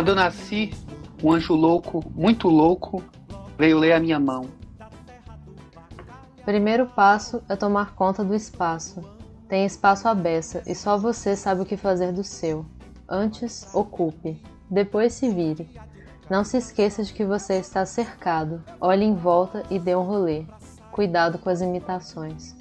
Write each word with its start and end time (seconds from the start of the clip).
Quando 0.00 0.08
eu 0.08 0.14
nasci, 0.14 0.72
um 1.22 1.30
anjo 1.30 1.54
louco, 1.54 2.02
muito 2.14 2.48
louco, 2.48 3.04
veio 3.58 3.78
ler 3.78 3.92
a 3.92 4.00
minha 4.00 4.18
mão. 4.18 4.46
Primeiro 6.42 6.86
passo 6.86 7.42
é 7.48 7.54
tomar 7.54 7.94
conta 7.94 8.24
do 8.24 8.34
espaço. 8.34 9.02
Tem 9.46 9.66
espaço 9.66 10.08
à 10.08 10.14
beça 10.14 10.62
e 10.66 10.74
só 10.74 10.96
você 10.96 11.36
sabe 11.36 11.60
o 11.60 11.66
que 11.66 11.76
fazer 11.76 12.12
do 12.12 12.24
seu. 12.24 12.64
Antes, 13.12 13.74
ocupe. 13.74 14.40
Depois 14.70 15.14
se 15.14 15.28
vire. 15.28 15.68
Não 16.30 16.44
se 16.44 16.58
esqueça 16.58 17.02
de 17.02 17.12
que 17.12 17.24
você 17.24 17.54
está 17.54 17.84
cercado. 17.84 18.62
Olhe 18.80 19.04
em 19.04 19.16
volta 19.16 19.64
e 19.68 19.80
dê 19.80 19.96
um 19.96 20.04
rolê. 20.04 20.46
Cuidado 20.92 21.36
com 21.36 21.50
as 21.50 21.60
imitações. 21.60 22.54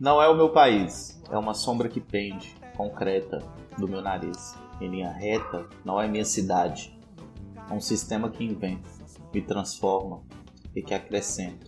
Não 0.00 0.22
é 0.22 0.26
o 0.26 0.34
meu 0.34 0.48
país, 0.48 1.22
é 1.30 1.36
uma 1.36 1.52
sombra 1.52 1.90
que 1.90 2.00
pende, 2.00 2.56
concreta, 2.74 3.44
do 3.76 3.86
meu 3.86 4.00
nariz. 4.00 4.54
Em 4.80 4.88
linha 4.88 5.10
reta, 5.10 5.66
não 5.84 6.00
é 6.00 6.08
minha 6.08 6.24
cidade. 6.24 6.98
É 7.68 7.74
um 7.74 7.80
sistema 7.82 8.30
que 8.30 8.42
inventa, 8.42 8.88
me 9.34 9.42
transforma 9.42 10.22
e 10.74 10.80
que 10.80 10.94
acrescenta 10.94 11.66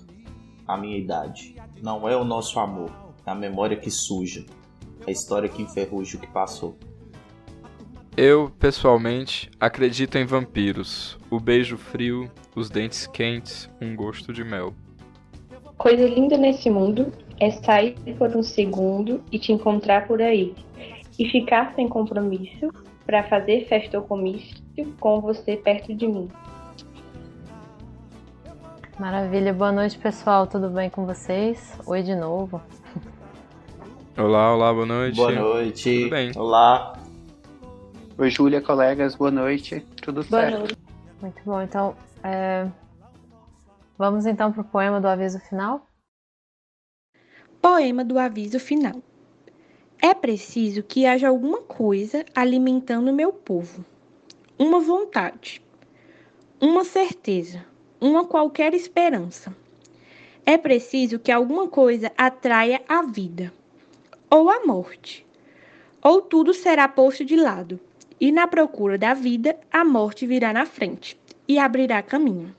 a 0.67 0.79
minha 0.79 0.97
idade. 0.97 1.57
Não 1.83 2.09
é 2.09 2.17
o 2.17 2.25
nosso 2.25 2.59
amor, 2.59 2.91
é 3.27 3.31
a 3.31 3.35
memória 3.35 3.77
que 3.77 3.91
suja, 3.91 4.47
a 5.07 5.11
história 5.11 5.47
que 5.47 5.61
enferruja 5.61 6.17
o 6.17 6.21
que 6.21 6.27
passou. 6.27 6.79
Eu, 8.17 8.53
pessoalmente, 8.59 9.51
acredito 9.59 10.19
em 10.19 10.27
vampiros. 10.27 11.19
O 11.31 11.41
beijo 11.41 11.79
frio, 11.79 12.31
os 12.55 12.69
dentes 12.69 13.07
quentes, 13.07 13.71
um 13.81 13.97
gosto 13.97 14.35
de 14.35 14.45
mel. 14.45 14.75
Coisa 15.79 16.07
linda 16.07 16.37
nesse 16.37 16.69
mundo 16.69 17.11
é 17.41 17.51
sair 17.51 17.97
por 18.19 18.29
um 18.37 18.43
segundo 18.43 19.23
e 19.33 19.39
te 19.39 19.51
encontrar 19.51 20.07
por 20.07 20.21
aí. 20.21 20.55
E 21.19 21.27
ficar 21.31 21.75
sem 21.75 21.89
compromisso 21.89 22.71
para 23.07 23.25
fazer 23.25 23.67
festa 23.67 23.99
ou 23.99 24.05
comício 24.05 24.63
com 25.01 25.21
você 25.23 25.57
perto 25.57 25.95
de 25.95 26.07
mim. 26.07 26.29
Maravilha, 28.99 29.55
boa 29.55 29.73
noite 29.73 29.99
pessoal, 29.99 30.47
tudo 30.47 30.69
bem 30.69 30.91
com 30.91 31.07
vocês? 31.07 31.79
Oi 31.87 32.03
de 32.03 32.15
novo. 32.15 32.61
Olá, 34.19 34.55
olá, 34.55 34.73
boa 34.73 34.87
noite. 34.87 35.17
Boa 35.17 35.33
noite. 35.33 36.01
Tudo 36.03 36.11
bem? 36.11 36.33
Olá. 36.37 37.02
Oi, 38.19 38.29
Júlia, 38.29 38.61
colegas, 38.61 39.15
boa 39.15 39.31
noite. 39.31 39.81
Tudo 40.03 40.23
Boa 40.23 40.43
certo? 40.43 40.59
noite. 40.59 40.77
Muito 41.23 41.43
bom, 41.45 41.63
então 41.63 41.97
é, 42.23 42.69
vamos 43.97 44.27
então 44.27 44.53
para 44.53 44.61
o 44.61 44.65
poema 44.65 45.01
do 45.01 45.09
aviso 45.09 45.41
final? 45.41 45.89
Poema 47.61 48.05
do 48.05 48.19
aviso 48.19 48.61
final. 48.61 49.03
É 50.01 50.13
preciso 50.13 50.83
que 50.83 51.07
haja 51.07 51.29
alguma 51.29 51.63
coisa 51.63 52.23
alimentando 52.35 53.15
meu 53.15 53.33
povo. 53.33 53.83
Uma 54.59 54.79
vontade, 54.79 55.63
uma 56.61 56.85
certeza, 56.85 57.65
uma 57.99 58.27
qualquer 58.27 58.75
esperança. 58.75 59.57
É 60.45 60.59
preciso 60.59 61.19
que 61.19 61.33
alguma 61.33 61.67
coisa 61.67 62.13
atraia 62.19 62.83
a 62.87 63.03
vida, 63.03 63.51
ou 64.29 64.51
a 64.51 64.67
morte, 64.67 65.25
ou 66.03 66.21
tudo 66.21 66.53
será 66.53 66.87
posto 66.89 67.25
de 67.25 67.37
lado, 67.37 67.81
e 68.23 68.31
na 68.31 68.47
procura 68.47 68.97
da 68.97 69.15
vida 69.15 69.57
a 69.69 69.85
morte 69.85 70.29
virá 70.29 70.53
na 70.53 70.65
frente 70.65 71.21
e 71.49 71.59
abrirá 71.59 72.01
caminho. 72.01 72.55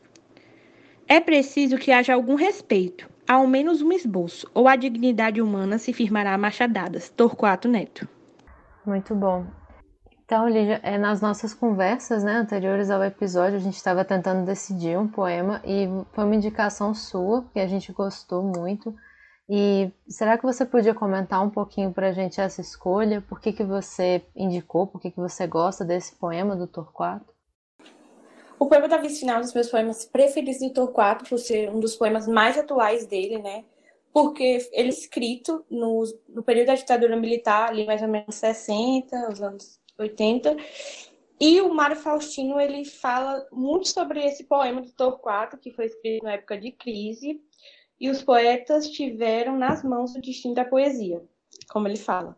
É 1.08 1.22
preciso 1.22 1.78
que 1.78 1.90
haja 1.90 2.14
algum 2.14 2.36
respeito, 2.36 3.10
ao 3.26 3.48
menos 3.48 3.82
um 3.82 3.94
esboço, 3.94 4.46
ou 4.54 4.68
a 4.68 4.76
dignidade 4.76 5.42
humana 5.42 5.78
se 5.78 5.94
firmará 5.94 6.34
a 6.34 6.38
machadadas. 6.38 7.08
Torquato 7.08 7.70
Neto. 7.70 8.06
Muito 8.86 9.16
bom. 9.16 9.46
Então, 10.26 10.50
Lígia, 10.50 10.82
é, 10.84 10.98
nas 10.98 11.22
nossas 11.22 11.54
conversas 11.54 12.26
né, 12.26 12.34
anteriores 12.34 12.92
ao 12.92 13.02
episódio, 13.02 13.56
a 13.56 13.62
gente 13.62 13.78
estava 13.78 14.04
tentando 14.04 14.46
decidir 14.46 14.98
um 14.98 15.08
poema 15.08 15.62
e 15.64 15.88
foi 16.12 16.26
uma 16.26 16.36
indicação 16.36 16.94
sua, 16.94 17.46
que 17.54 17.60
a 17.62 17.68
gente 17.68 17.94
gostou 17.94 18.44
muito. 18.44 18.94
E 19.50 19.92
será 20.08 20.38
que 20.38 20.44
você 20.44 20.66
podia 20.66 20.94
comentar 20.94 21.44
um 21.44 21.50
pouquinho 21.50 21.92
para 21.92 22.10
a 22.10 22.12
gente 22.14 22.40
essa 22.40 22.62
escolha? 22.62 23.22
Por 23.22 23.42
que, 23.42 23.52
que 23.52 23.64
você 23.64 24.24
indicou? 24.36 24.88
Por 24.88 25.02
que, 25.02 25.12
que 25.12 25.20
você 25.20 25.46
gosta 25.46 25.84
desse 25.84 26.16
poema 26.16 26.56
do 26.56 26.66
Torquato? 26.66 27.34
O 28.58 28.68
poema 28.68 28.88
da 28.88 28.98
Vice 28.98 29.20
Final 29.20 29.36
é 29.36 29.40
um 29.40 29.42
dos 29.42 29.54
meus 29.54 29.70
poemas 29.70 30.06
preferidos 30.06 30.62
do 30.62 30.74
Torquato, 30.74 31.26
por 31.28 31.38
ser 31.38 31.70
um 31.70 31.80
dos 31.80 31.96
poemas 31.96 32.28
mais 32.28 32.58
atuais 32.58 33.06
dele, 33.06 33.40
né? 33.40 33.66
Porque 34.14 34.70
ele 34.72 34.88
é 34.88 34.92
escrito 34.92 35.66
no, 35.70 36.04
no 36.30 36.44
período 36.44 36.68
da 36.68 36.76
ditadura 36.76 37.18
militar, 37.18 37.70
ali 37.70 37.86
mais 37.86 38.02
ou 38.02 38.08
menos 38.08 38.36
60, 38.36 39.30
os 39.30 39.42
anos 39.42 39.80
80. 40.00 40.56
E 41.42 41.60
o 41.60 41.74
Mário 41.74 41.98
Faustino, 41.98 42.58
ele 42.58 42.86
fala 42.86 43.46
muito 43.52 43.90
sobre 43.90 44.24
esse 44.24 44.46
poema 44.46 44.82
do 44.82 44.92
Torquato, 44.94 45.58
que 45.58 45.72
foi 45.72 45.88
escrito 45.88 46.24
na 46.24 46.34
época 46.34 46.58
de 46.58 46.72
crise, 46.72 47.42
e 48.00 48.10
os 48.10 48.22
poetas 48.22 48.90
tiveram 48.90 49.58
nas 49.58 49.84
mãos 49.84 50.16
o 50.16 50.22
destino 50.22 50.54
da 50.54 50.66
poesia, 50.66 51.24
como 51.70 51.88
ele 51.88 51.98
fala. 51.98 52.38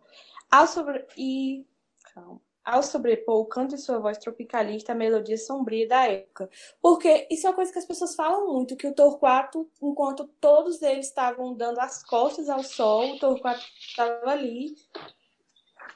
Ao 0.52 0.68
sobre... 0.68 1.06
E... 1.18 1.66
Calma 2.14 2.42
ao 2.66 2.82
sobrepor 2.82 3.42
o 3.42 3.46
canto 3.46 3.76
de 3.76 3.82
sua 3.82 4.00
voz 4.00 4.18
tropicalista 4.18 4.92
à 4.92 4.96
melodia 4.96 5.38
sombria 5.38 5.88
da 5.88 6.08
época. 6.08 6.50
Porque 6.82 7.28
isso 7.30 7.46
é 7.46 7.50
uma 7.52 7.56
coisa 7.56 7.72
que 7.72 7.78
as 7.78 7.86
pessoas 7.86 8.16
falam 8.16 8.52
muito, 8.52 8.76
que 8.76 8.88
o 8.88 8.94
Torquato, 8.94 9.70
enquanto 9.82 10.28
todos 10.42 10.82
eles 10.82 11.06
estavam 11.06 11.54
dando 11.54 11.80
as 11.80 12.04
costas 12.04 12.50
ao 12.50 12.64
sol, 12.64 13.14
o 13.14 13.20
Torquato 13.20 13.64
estava 13.80 14.32
ali 14.32 14.76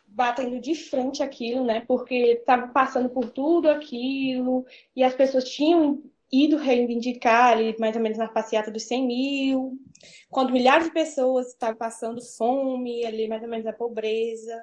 batendo 0.05 0.59
de 0.59 0.75
frente 0.75 1.23
aquilo, 1.23 1.65
né? 1.65 1.81
Porque 1.87 2.13
estava 2.39 2.67
passando 2.67 3.09
por 3.09 3.29
tudo 3.31 3.67
aquilo 3.69 4.63
e 4.95 5.03
as 5.03 5.15
pessoas 5.15 5.45
tinham 5.45 6.03
ido 6.31 6.57
reivindicar 6.57 7.53
ali 7.53 7.75
mais 7.79 7.95
ou 7.95 8.01
menos 8.01 8.17
na 8.17 8.27
passeata 8.27 8.71
dos 8.71 8.83
100 8.83 9.07
mil, 9.07 9.71
quando 10.29 10.53
milhares 10.53 10.85
de 10.85 10.93
pessoas 10.93 11.47
estavam 11.47 11.75
passando 11.75 12.21
fome, 12.21 13.05
ali 13.05 13.27
mais 13.27 13.41
ou 13.41 13.49
menos 13.49 13.65
a 13.65 13.73
pobreza. 13.73 14.55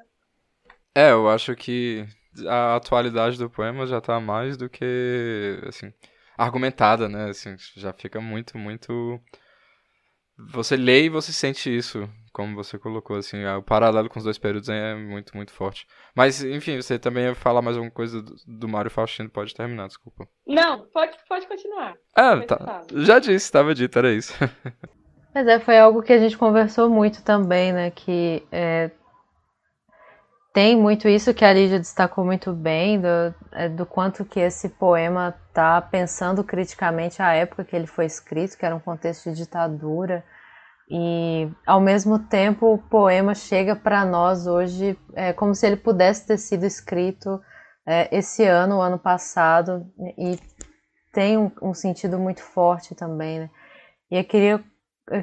É, 0.95 1.11
eu 1.11 1.29
acho 1.29 1.55
que 1.55 2.07
a 2.49 2.77
atualidade 2.77 3.39
do 3.39 3.51
poema 3.51 3.87
já 3.87 4.01
tá 4.01 4.21
mais 4.21 4.57
do 4.57 4.69
que, 4.69 5.61
assim, 5.67 5.93
argumentada, 6.37 7.09
né? 7.09 7.31
Assim, 7.31 7.57
já 7.77 7.93
fica 7.93 8.21
muito, 8.21 8.57
muito. 8.59 9.21
Você 10.53 10.77
lê 10.77 11.05
e 11.05 11.09
você 11.09 11.33
sente 11.33 11.75
isso, 11.75 12.09
como 12.37 12.55
você 12.55 12.79
colocou, 12.79 13.17
assim, 13.17 13.43
o 13.47 13.63
paralelo 13.63 14.11
com 14.11 14.19
os 14.19 14.25
dois 14.25 14.37
períodos 14.37 14.69
é 14.69 14.95
muito, 14.95 15.35
muito 15.35 15.51
forte. 15.53 15.87
Mas, 16.15 16.45
enfim, 16.45 16.77
você 16.77 16.99
também 16.99 17.25
ia 17.25 17.35
falar 17.35 17.63
mais 17.63 17.79
alguma 17.79 17.91
coisa 17.91 18.21
do, 18.21 18.35
do 18.47 18.69
Mário 18.69 18.91
Faustino, 18.91 19.31
pode 19.31 19.55
terminar, 19.55 19.87
desculpa. 19.87 20.29
Não, 20.47 20.83
pode, 20.89 21.17
pode 21.27 21.47
continuar. 21.47 21.95
Ah, 22.15 22.39
tá. 22.43 22.83
Já 22.93 23.19
disse, 23.19 23.47
estava 23.47 23.75
dito, 23.75 23.99
era 23.99 24.13
isso. 24.13 24.35
Mas 25.35 25.47
é, 25.47 25.59
foi 25.59 25.79
algo 25.79 26.03
que 26.03 26.13
a 26.13 26.19
gente 26.19 26.37
conversou 26.37 26.91
muito 26.91 27.23
também, 27.23 27.73
né? 27.73 27.91
Que 27.91 28.47
é, 28.53 28.91
tem 30.53 30.77
muito 30.77 31.09
isso 31.09 31.33
que 31.33 31.45
a 31.45 31.55
Lígia 31.55 31.79
destacou 31.79 32.23
muito 32.23 32.53
bem, 32.53 33.01
do, 33.01 33.35
é, 33.53 33.67
do 33.71 33.87
quanto 33.87 34.27
que 34.27 34.41
esse 34.41 34.69
poema 34.69 35.35
está 35.49 35.81
pensando 35.81 36.45
criticamente 36.45 37.23
a 37.23 37.33
época 37.33 37.65
que 37.65 37.75
ele 37.75 37.87
foi 37.87 38.05
escrito, 38.05 38.59
que 38.59 38.67
era 38.67 38.77
um 38.77 38.81
contexto 38.81 39.31
de 39.31 39.37
ditadura, 39.37 40.23
e 40.89 41.51
ao 41.67 41.81
mesmo 41.81 42.19
tempo 42.19 42.73
o 42.73 42.79
poema 42.79 43.35
chega 43.35 43.75
para 43.75 44.05
nós 44.05 44.47
hoje 44.47 44.97
é, 45.15 45.33
como 45.33 45.55
se 45.55 45.67
ele 45.67 45.77
pudesse 45.77 46.27
ter 46.27 46.39
sido 46.39 46.65
escrito 46.65 47.41
é, 47.85 48.09
esse 48.17 48.45
ano, 48.45 48.77
o 48.77 48.81
ano 48.81 48.99
passado, 48.99 49.87
e 50.19 50.39
tem 51.13 51.37
um, 51.39 51.51
um 51.63 51.75
sentido 51.75 52.19
muito 52.19 52.43
forte 52.43 52.95
também, 52.95 53.41
né? 53.41 53.51
E 54.11 54.17
eu 54.17 54.25
queria 54.25 54.63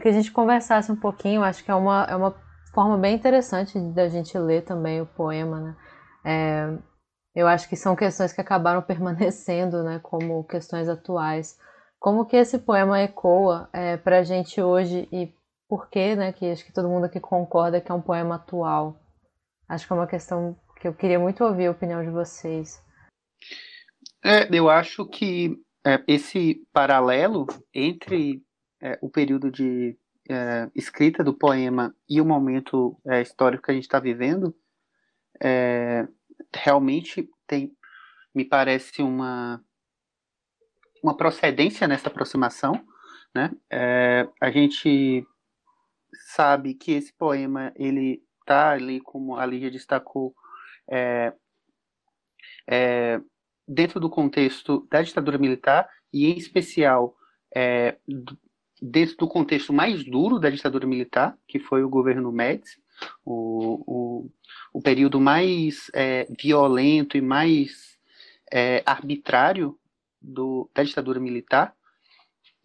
que 0.01 0.07
a 0.07 0.11
gente 0.11 0.31
conversasse 0.31 0.91
um 0.91 0.95
pouquinho, 0.95 1.43
acho 1.43 1.63
que 1.63 1.71
é 1.71 1.75
uma, 1.75 2.05
é 2.09 2.15
uma 2.15 2.35
forma 2.73 2.97
bem 2.97 3.15
interessante 3.15 3.79
da 3.79 4.07
gente 4.07 4.37
ler 4.37 4.63
também 4.63 5.01
o 5.01 5.05
poema, 5.05 5.59
né? 5.59 5.75
É, 6.25 6.77
eu 7.35 7.47
acho 7.47 7.67
que 7.67 7.75
são 7.75 7.95
questões 7.95 8.33
que 8.33 8.41
acabaram 8.41 8.81
permanecendo, 8.83 9.83
né, 9.83 9.99
como 10.01 10.43
questões 10.43 10.87
atuais. 10.87 11.57
Como 11.99 12.25
que 12.25 12.35
esse 12.35 12.59
poema 12.59 12.99
ecoa 13.01 13.69
é, 13.71 13.95
para 13.97 14.19
a 14.19 14.23
gente 14.23 14.61
hoje 14.61 15.07
e 15.11 15.33
por 15.73 15.89
que, 15.89 16.15
né, 16.15 16.31
que 16.31 16.45
acho 16.51 16.63
que 16.63 16.71
todo 16.71 16.87
mundo 16.87 17.05
aqui 17.05 17.19
concorda 17.19 17.81
que 17.81 17.91
é 17.91 17.95
um 17.95 18.01
poema 18.01 18.35
atual. 18.35 18.95
Acho 19.67 19.87
que 19.87 19.91
é 19.91 19.95
uma 19.95 20.05
questão 20.05 20.55
que 20.79 20.87
eu 20.87 20.93
queria 20.93 21.17
muito 21.17 21.43
ouvir 21.43 21.65
a 21.65 21.71
opinião 21.71 22.03
de 22.03 22.11
vocês. 22.11 22.79
É, 24.23 24.47
eu 24.55 24.69
acho 24.69 25.03
que 25.07 25.59
é, 25.83 26.03
esse 26.07 26.63
paralelo 26.71 27.47
entre 27.73 28.45
é, 28.79 28.99
o 29.01 29.09
período 29.09 29.49
de 29.49 29.97
é, 30.29 30.69
escrita 30.75 31.23
do 31.23 31.33
poema 31.33 31.95
e 32.07 32.21
o 32.21 32.25
momento 32.25 32.95
é, 33.07 33.23
histórico 33.23 33.63
que 33.63 33.71
a 33.71 33.73
gente 33.73 33.85
está 33.85 33.99
vivendo 33.99 34.55
é, 35.41 36.07
realmente 36.55 37.27
tem, 37.47 37.75
me 38.31 38.45
parece 38.45 39.01
uma 39.01 39.59
uma 41.01 41.17
procedência 41.17 41.87
nessa 41.87 42.09
aproximação, 42.09 42.85
né? 43.35 43.51
A 44.39 44.51
gente 44.51 45.25
sabe 46.15 46.73
que 46.73 46.91
esse 46.91 47.13
poema 47.13 47.71
ele 47.75 48.21
está 48.39 48.71
ali, 48.71 48.99
como 48.99 49.37
a 49.37 49.45
Lígia 49.45 49.71
destacou, 49.71 50.35
é, 50.89 51.33
é, 52.67 53.19
dentro 53.67 53.99
do 53.99 54.09
contexto 54.09 54.87
da 54.89 55.01
ditadura 55.01 55.37
militar 55.37 55.89
e 56.11 56.27
em 56.27 56.37
especial 56.37 57.15
é, 57.55 57.97
dentro 58.81 59.15
do 59.17 59.27
contexto 59.27 59.71
mais 59.71 60.03
duro 60.03 60.39
da 60.39 60.49
ditadura 60.49 60.85
militar, 60.85 61.37
que 61.47 61.59
foi 61.59 61.83
o 61.83 61.89
governo 61.89 62.31
Médici, 62.31 62.81
o, 63.25 63.83
o, 63.87 64.31
o 64.73 64.81
período 64.81 65.19
mais 65.19 65.89
é, 65.93 66.27
violento 66.37 67.17
e 67.17 67.21
mais 67.21 67.97
é, 68.51 68.83
arbitrário 68.85 69.79
do, 70.21 70.69
da 70.73 70.83
ditadura 70.83 71.19
militar. 71.19 71.75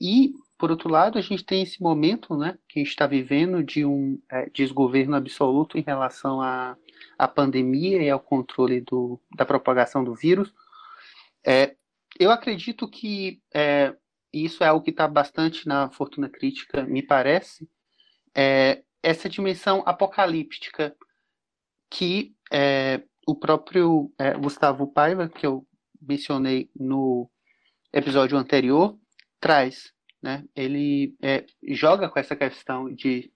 E, 0.01 0.33
por 0.59 0.73
outro 0.73 0.89
lado, 0.91 1.19
a 1.19 1.23
gente 1.23 1.45
tem 1.45 1.63
esse 1.63 1.81
momento 1.81 2.37
né, 2.37 2.59
que 2.69 2.81
a 2.81 2.83
gente 2.83 2.91
está 2.91 3.07
vivendo 3.07 3.63
de 3.63 3.85
um 3.85 4.21
é, 4.29 4.51
desgoverno 4.51 5.15
absoluto 5.15 5.79
em 5.79 5.83
relação 5.83 6.43
à, 6.43 6.77
à 7.17 7.29
pandemia 7.29 8.03
e 8.03 8.11
ao 8.11 8.19
controle 8.19 8.81
do, 8.81 9.21
da 9.37 9.47
propagação 9.47 10.03
do 10.03 10.15
vírus. 10.15 10.53
É, 11.47 11.77
eu 12.19 12.33
acredito 12.33 12.89
que 12.89 13.41
é, 13.55 13.95
isso 14.33 14.65
é 14.65 14.67
algo 14.67 14.85
que 14.85 14.91
está 14.91 15.07
bastante 15.07 15.67
na 15.69 15.91
fortuna 15.91 16.29
crítica, 16.29 16.83
me 16.83 17.03
parece, 17.03 17.69
é, 18.37 18.83
essa 19.01 19.29
dimensão 19.29 19.83
apocalíptica 19.87 20.95
que 21.89 22.35
é, 22.53 23.03
o 23.27 23.35
próprio 23.35 24.13
é, 24.19 24.35
Gustavo 24.35 24.93
Paiva, 24.93 25.29
que 25.29 25.47
eu 25.47 25.65
mencionei 26.01 26.69
no 26.75 27.31
episódio 27.93 28.37
anterior, 28.37 28.99
traz. 29.41 29.93
Né? 30.23 30.45
Ele 30.55 31.17
é, 31.23 31.45
joga 31.69 32.09
com 32.09 32.19
essa 32.19 32.35
questão 32.35 32.93
de 32.93 33.33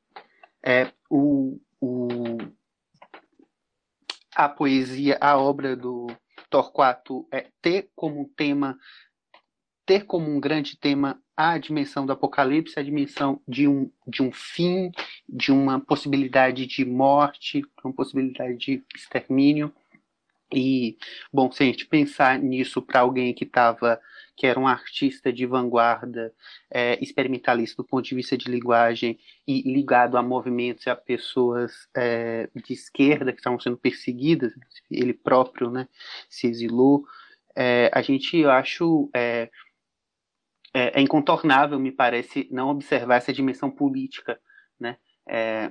é, 0.62 0.92
o, 1.08 1.60
o, 1.80 2.38
a 4.34 4.48
poesia, 4.48 5.18
a 5.20 5.38
obra 5.38 5.76
do 5.76 6.08
Torquato 6.50 7.26
é, 7.32 7.48
ter 7.60 7.90
como 7.94 8.28
tema, 8.36 8.78
ter 9.86 10.04
como 10.04 10.28
um 10.28 10.40
grande 10.40 10.76
tema 10.76 11.20
a 11.36 11.56
dimensão 11.58 12.04
do 12.04 12.12
apocalipse, 12.12 12.78
a 12.78 12.82
dimensão 12.82 13.40
de 13.48 13.66
um, 13.66 13.90
de 14.06 14.22
um 14.22 14.30
fim, 14.30 14.92
de 15.28 15.50
uma 15.50 15.80
possibilidade 15.80 16.66
de 16.66 16.84
morte, 16.84 17.62
uma 17.82 17.92
possibilidade 17.92 18.56
de 18.56 18.84
extermínio. 18.94 19.72
E, 20.52 20.96
bom, 21.32 21.50
se 21.50 21.62
a 21.62 21.66
gente 21.66 21.86
pensar 21.86 22.38
nisso 22.38 22.82
para 22.82 23.00
alguém 23.00 23.32
que 23.32 23.44
estava 23.44 24.00
que 24.36 24.46
era 24.46 24.58
um 24.58 24.66
artista 24.66 25.32
de 25.32 25.44
vanguarda, 25.46 26.32
é, 26.70 26.98
experimentalista 27.02 27.82
do 27.82 27.86
ponto 27.86 28.04
de 28.04 28.14
vista 28.14 28.36
de 28.36 28.50
linguagem 28.50 29.18
e 29.46 29.62
ligado 29.62 30.16
a 30.16 30.22
movimentos 30.22 30.86
e 30.86 30.90
a 30.90 30.96
pessoas 30.96 31.88
é, 31.94 32.48
de 32.54 32.72
esquerda 32.72 33.32
que 33.32 33.38
estavam 33.38 33.60
sendo 33.60 33.76
perseguidas, 33.76 34.52
ele 34.90 35.12
próprio 35.12 35.70
né, 35.70 35.86
se 36.28 36.46
exilou. 36.46 37.04
É, 37.54 37.90
a 37.92 38.00
gente, 38.00 38.36
eu 38.38 38.50
acho, 38.50 39.10
é, 39.14 39.50
é, 40.74 40.98
é, 40.98 41.02
incontornável, 41.02 41.78
me 41.78 41.92
parece, 41.92 42.48
não 42.50 42.68
observar 42.70 43.16
essa 43.16 43.32
dimensão 43.32 43.70
política. 43.70 44.40
Né? 44.80 44.96
É, 45.28 45.70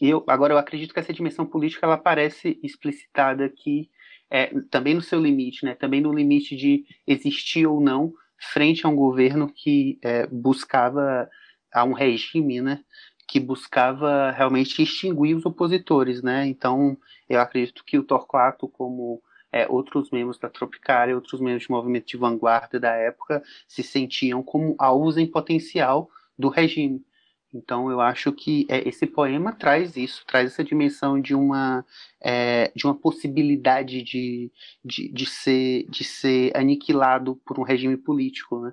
eu, 0.00 0.24
agora, 0.26 0.52
eu 0.52 0.58
acredito 0.58 0.92
que 0.92 0.98
essa 0.98 1.12
dimensão 1.12 1.46
política 1.46 1.86
ela 1.86 1.94
aparece 1.94 2.58
explicitada 2.62 3.44
aqui 3.44 3.88
é, 4.32 4.50
também 4.70 4.94
no 4.94 5.02
seu 5.02 5.20
limite, 5.20 5.62
né? 5.62 5.74
também 5.74 6.00
no 6.00 6.10
limite 6.10 6.56
de 6.56 6.86
existir 7.06 7.66
ou 7.66 7.82
não 7.82 8.14
frente 8.38 8.86
a 8.86 8.88
um 8.88 8.96
governo 8.96 9.52
que 9.52 9.98
é, 10.00 10.26
buscava, 10.26 11.28
a 11.70 11.84
um 11.84 11.92
regime, 11.92 12.62
né? 12.62 12.82
que 13.28 13.38
buscava 13.38 14.30
realmente 14.30 14.82
extinguir 14.82 15.36
os 15.36 15.44
opositores. 15.44 16.22
Né? 16.22 16.46
Então, 16.46 16.96
eu 17.28 17.42
acredito 17.42 17.84
que 17.84 17.98
o 17.98 18.02
Torquato, 18.02 18.66
como 18.66 19.22
é, 19.52 19.68
outros 19.68 20.10
membros 20.10 20.38
da 20.38 20.48
Tropicália, 20.48 21.14
outros 21.14 21.38
membros 21.38 21.66
do 21.66 21.74
movimento 21.74 22.06
de 22.06 22.16
vanguarda 22.16 22.80
da 22.80 22.94
época, 22.94 23.42
se 23.68 23.82
sentiam 23.82 24.42
como 24.42 24.74
alvos 24.78 25.18
em 25.18 25.26
potencial 25.26 26.08
do 26.38 26.48
regime. 26.48 27.04
Então 27.52 27.90
eu 27.90 28.00
acho 28.00 28.32
que 28.32 28.66
é, 28.68 28.88
esse 28.88 29.06
poema 29.06 29.52
traz 29.52 29.96
isso, 29.96 30.24
traz 30.26 30.52
essa 30.52 30.64
dimensão 30.64 31.20
de 31.20 31.34
uma, 31.34 31.84
é, 32.20 32.72
de 32.74 32.86
uma 32.86 32.94
possibilidade 32.94 34.02
de, 34.02 34.50
de, 34.84 35.08
de, 35.12 35.26
ser, 35.26 35.86
de 35.88 36.02
ser 36.02 36.56
aniquilado 36.56 37.36
por 37.44 37.58
um 37.58 37.62
regime 37.62 37.96
político, 37.96 38.60
né? 38.60 38.72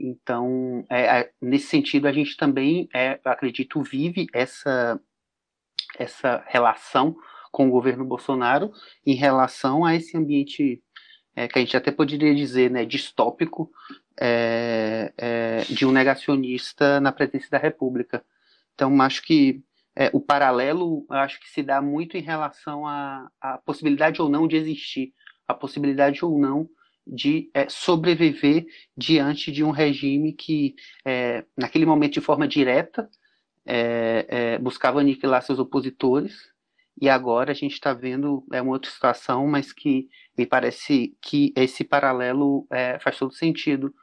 Então, 0.00 0.86
é, 0.88 1.30
nesse 1.42 1.66
sentido, 1.66 2.06
a 2.06 2.12
gente 2.12 2.36
também, 2.36 2.88
é, 2.94 3.18
acredito, 3.24 3.82
vive 3.82 4.28
essa, 4.32 5.00
essa 5.98 6.44
relação 6.46 7.16
com 7.50 7.66
o 7.66 7.70
governo 7.70 8.04
Bolsonaro 8.04 8.72
em 9.04 9.14
relação 9.14 9.84
a 9.84 9.96
esse 9.96 10.16
ambiente 10.16 10.80
é, 11.34 11.48
que 11.48 11.58
a 11.58 11.62
gente 11.62 11.76
até 11.76 11.90
poderia 11.90 12.34
dizer 12.34 12.70
né, 12.70 12.84
distópico 12.84 13.70
é, 14.20 15.12
é, 15.16 15.64
de 15.68 15.86
um 15.86 15.92
negacionista 15.92 17.00
na 17.00 17.12
presidência 17.12 17.50
da 17.50 17.58
República. 17.58 18.24
Então, 18.74 19.00
acho 19.02 19.22
que 19.22 19.62
é, 19.96 20.10
o 20.12 20.20
paralelo 20.20 21.04
acho 21.08 21.40
que 21.40 21.48
se 21.48 21.62
dá 21.62 21.80
muito 21.80 22.16
em 22.16 22.20
relação 22.20 22.86
à, 22.86 23.28
à, 23.40 23.58
possibilidade 23.58 24.20
ou 24.20 24.28
não 24.28 24.46
de 24.46 24.56
existir, 24.56 25.12
a 25.46 25.54
possibilidade 25.54 26.24
ou 26.24 26.38
não 26.38 26.68
de 27.06 27.50
é, 27.54 27.68
sobreviver 27.68 28.66
diante 28.96 29.50
de 29.50 29.64
um 29.64 29.70
regime 29.70 30.32
que, 30.32 30.74
é, 31.04 31.44
naquele 31.56 31.86
momento, 31.86 32.14
de 32.14 32.20
forma 32.20 32.46
direta, 32.46 33.08
é, 33.64 34.58
buscava 34.58 35.00
aniquilar 35.00 35.42
seus 35.42 35.58
opositores, 35.58 36.50
e 37.00 37.08
agora 37.08 37.50
a 37.52 37.54
gente 37.54 37.74
está 37.74 37.92
vendo 37.92 38.44
é 38.50 38.62
uma 38.62 38.72
outra 38.72 38.90
situação, 38.90 39.46
mas 39.46 39.72
que 39.72 40.08
me 40.36 40.46
parece 40.46 41.16
que 41.20 41.52
esse 41.54 41.84
paralelo 41.84 42.66
faz 43.00 43.18
todo 43.18 43.32
sentido 43.32 43.94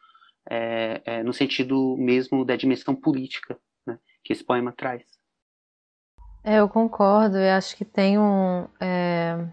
é, 0.49 1.01
é, 1.05 1.23
no 1.23 1.33
sentido 1.33 1.95
mesmo 1.97 2.45
da 2.45 2.55
dimensão 2.55 2.95
política 2.95 3.57
né, 3.85 3.97
que 4.23 4.33
esse 4.33 4.43
poema 4.43 4.71
traz. 4.71 5.03
É, 6.43 6.59
eu 6.59 6.69
concordo, 6.69 7.37
eu 7.37 7.53
acho 7.53 7.75
que 7.75 7.83
tem 7.83 8.19
um. 8.19 8.67
É... 8.79 9.47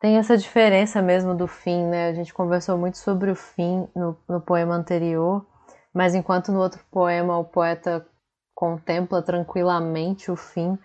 Tem 0.00 0.16
essa 0.16 0.36
diferença 0.36 1.00
mesmo 1.00 1.36
do 1.36 1.46
fim, 1.46 1.84
né? 1.84 2.08
A 2.08 2.12
gente 2.12 2.34
conversou 2.34 2.76
muito 2.76 2.98
sobre 2.98 3.30
o 3.30 3.36
fim 3.36 3.86
no, 3.94 4.18
no 4.28 4.40
poema 4.40 4.74
anterior, 4.74 5.46
mas 5.94 6.16
enquanto 6.16 6.50
no 6.50 6.58
outro 6.58 6.84
poema 6.90 7.38
o 7.38 7.44
poeta 7.44 8.04
contempla 8.52 9.22
tranquilamente 9.22 10.32
o 10.32 10.36
fim, 10.36 10.76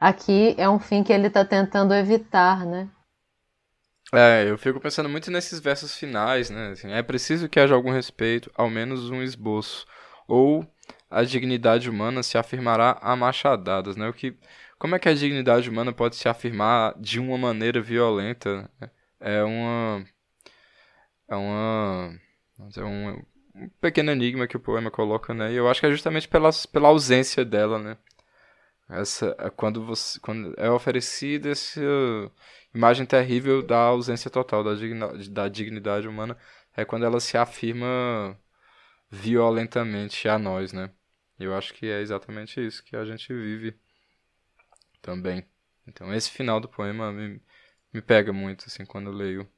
aqui 0.00 0.56
é 0.58 0.68
um 0.68 0.80
fim 0.80 1.04
que 1.04 1.12
ele 1.12 1.28
está 1.28 1.44
tentando 1.44 1.94
evitar, 1.94 2.66
né? 2.66 2.88
É, 4.12 4.48
eu 4.48 4.56
fico 4.58 4.80
pensando 4.80 5.08
muito 5.08 5.30
nesses 5.30 5.58
versos 5.60 5.96
finais, 5.96 6.50
né? 6.50 6.68
Assim, 6.68 6.92
é 6.92 7.02
preciso 7.02 7.48
que 7.48 7.58
haja 7.58 7.74
algum 7.74 7.90
respeito, 7.90 8.50
ao 8.54 8.70
menos 8.70 9.10
um 9.10 9.22
esboço. 9.22 9.86
Ou 10.28 10.66
a 11.10 11.22
dignidade 11.22 11.88
humana 11.88 12.22
se 12.22 12.36
afirmará 12.38 12.98
a 13.00 13.16
machadadas, 13.16 13.96
né? 13.96 14.08
O 14.08 14.12
que, 14.12 14.36
como 14.78 14.94
é 14.94 14.98
que 14.98 15.08
a 15.08 15.14
dignidade 15.14 15.68
humana 15.70 15.92
pode 15.92 16.16
se 16.16 16.28
afirmar 16.28 16.94
de 16.98 17.18
uma 17.20 17.38
maneira 17.38 17.80
violenta? 17.80 18.70
É 19.20 19.42
uma. 19.42 20.04
É 21.28 21.36
uma. 21.36 22.20
É 22.76 22.84
um, 22.84 23.22
um 23.54 23.68
pequeno 23.80 24.10
enigma 24.12 24.46
que 24.46 24.56
o 24.56 24.60
poema 24.60 24.90
coloca, 24.90 25.32
né? 25.34 25.52
E 25.52 25.56
eu 25.56 25.68
acho 25.68 25.80
que 25.80 25.86
é 25.86 25.90
justamente 25.90 26.28
pela, 26.28 26.50
pela 26.72 26.88
ausência 26.88 27.44
dela, 27.44 27.78
né? 27.78 27.96
Essa, 28.88 29.34
é 29.38 29.50
quando 29.50 29.84
você 29.84 30.20
quando 30.20 30.54
é 30.58 30.70
oferecido 30.70 31.48
esse 31.48 31.80
imagem 32.74 33.06
terrível 33.06 33.62
da 33.62 33.78
ausência 33.78 34.30
total 34.30 34.64
da, 34.64 34.74
digna, 34.74 35.12
da 35.30 35.48
dignidade 35.48 36.08
humana 36.08 36.36
é 36.76 36.84
quando 36.84 37.04
ela 37.04 37.20
se 37.20 37.36
afirma 37.36 38.38
violentamente 39.10 40.28
a 40.28 40.38
nós, 40.38 40.72
né? 40.72 40.90
Eu 41.38 41.54
acho 41.54 41.72
que 41.74 41.86
é 41.86 42.00
exatamente 42.00 42.64
isso 42.64 42.84
que 42.84 42.96
a 42.96 43.04
gente 43.04 43.32
vive 43.32 43.76
também. 45.00 45.44
Então 45.86 46.12
esse 46.12 46.30
final 46.30 46.60
do 46.60 46.68
poema 46.68 47.12
me, 47.12 47.40
me 47.92 48.02
pega 48.02 48.32
muito, 48.32 48.64
assim, 48.66 48.84
quando 48.84 49.10
eu 49.10 49.12
leio. 49.12 49.48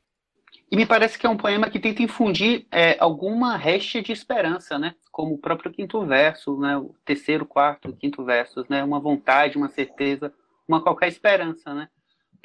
E 0.71 0.77
me 0.77 0.87
parece 0.87 1.19
que 1.19 1.27
é 1.27 1.31
um 1.31 1.37
poema 1.37 1.71
que 1.71 1.79
tenta 1.79 2.03
infundir 2.03 2.67
é, 2.71 2.97
alguma 2.99 3.57
réstia 3.57 4.03
de 4.03 4.13
esperança, 4.13 4.79
né? 4.79 4.95
Como 5.13 5.35
o 5.35 5.39
próprio 5.39 5.71
quinto 5.71 6.05
verso, 6.05 6.59
né? 6.59 6.77
O 6.77 6.95
terceiro, 7.05 7.47
quarto, 7.47 7.95
quinto 7.97 8.25
versos, 8.25 8.69
né? 8.69 8.83
Uma 8.83 8.99
vontade, 8.99 9.57
uma 9.57 9.69
certeza, 9.69 10.33
uma 10.67 10.83
qualquer 10.83 11.09
esperança, 11.09 11.73
né? 11.73 11.89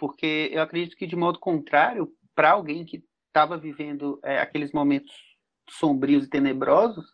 Porque 0.01 0.49
eu 0.51 0.63
acredito 0.63 0.97
que, 0.97 1.05
de 1.05 1.15
modo 1.15 1.37
contrário, 1.37 2.11
para 2.33 2.53
alguém 2.53 2.83
que 2.83 3.03
estava 3.27 3.55
vivendo 3.55 4.19
é, 4.23 4.39
aqueles 4.39 4.71
momentos 4.71 5.13
sombrios 5.69 6.25
e 6.25 6.27
tenebrosos, 6.27 7.05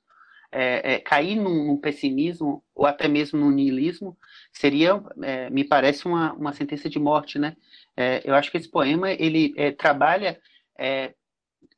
é, 0.49 0.93
é, 0.93 0.99
cair 0.99 1.35
num, 1.35 1.67
num, 1.67 1.77
pessimismo 1.77 2.63
ou 2.73 2.85
até 2.85 3.09
mesmo 3.09 3.37
no 3.37 3.51
niilismo 3.51 4.17
seria, 4.53 5.03
é, 5.21 5.49
me 5.49 5.65
parece, 5.65 6.05
uma, 6.05 6.31
uma 6.31 6.53
sentença 6.53 6.87
de 6.87 6.97
morte, 6.97 7.37
né? 7.37 7.57
É, 7.97 8.21
eu 8.23 8.33
acho 8.33 8.49
que 8.49 8.57
esse 8.57 8.71
poema 8.71 9.11
ele 9.11 9.53
é, 9.57 9.73
trabalha, 9.73 10.39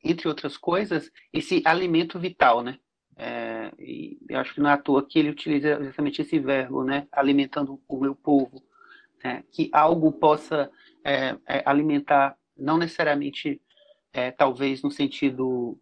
entre 0.04 0.28
outras 0.28 0.56
coisas, 0.56 1.10
esse 1.32 1.60
alimento 1.64 2.20
vital, 2.20 2.62
né? 2.62 2.78
eu 4.28 4.38
acho 4.38 4.54
que 4.54 4.60
não 4.60 4.70
é 4.70 4.74
à 4.74 4.78
toa 4.78 5.06
que 5.06 5.18
ele 5.18 5.30
utiliza 5.30 5.78
exatamente 5.80 6.22
esse 6.22 6.38
verbo, 6.38 6.84
né? 6.84 7.08
Alimentando 7.12 7.80
o 7.88 8.00
meu 8.00 8.14
povo, 8.14 8.62
né? 9.22 9.44
que 9.52 9.68
algo 9.72 10.12
possa 10.12 10.70
alimentar, 11.64 12.36
não 12.56 12.76
necessariamente, 12.76 13.60
talvez 14.36 14.82
no 14.82 14.90
sentido 14.90 15.78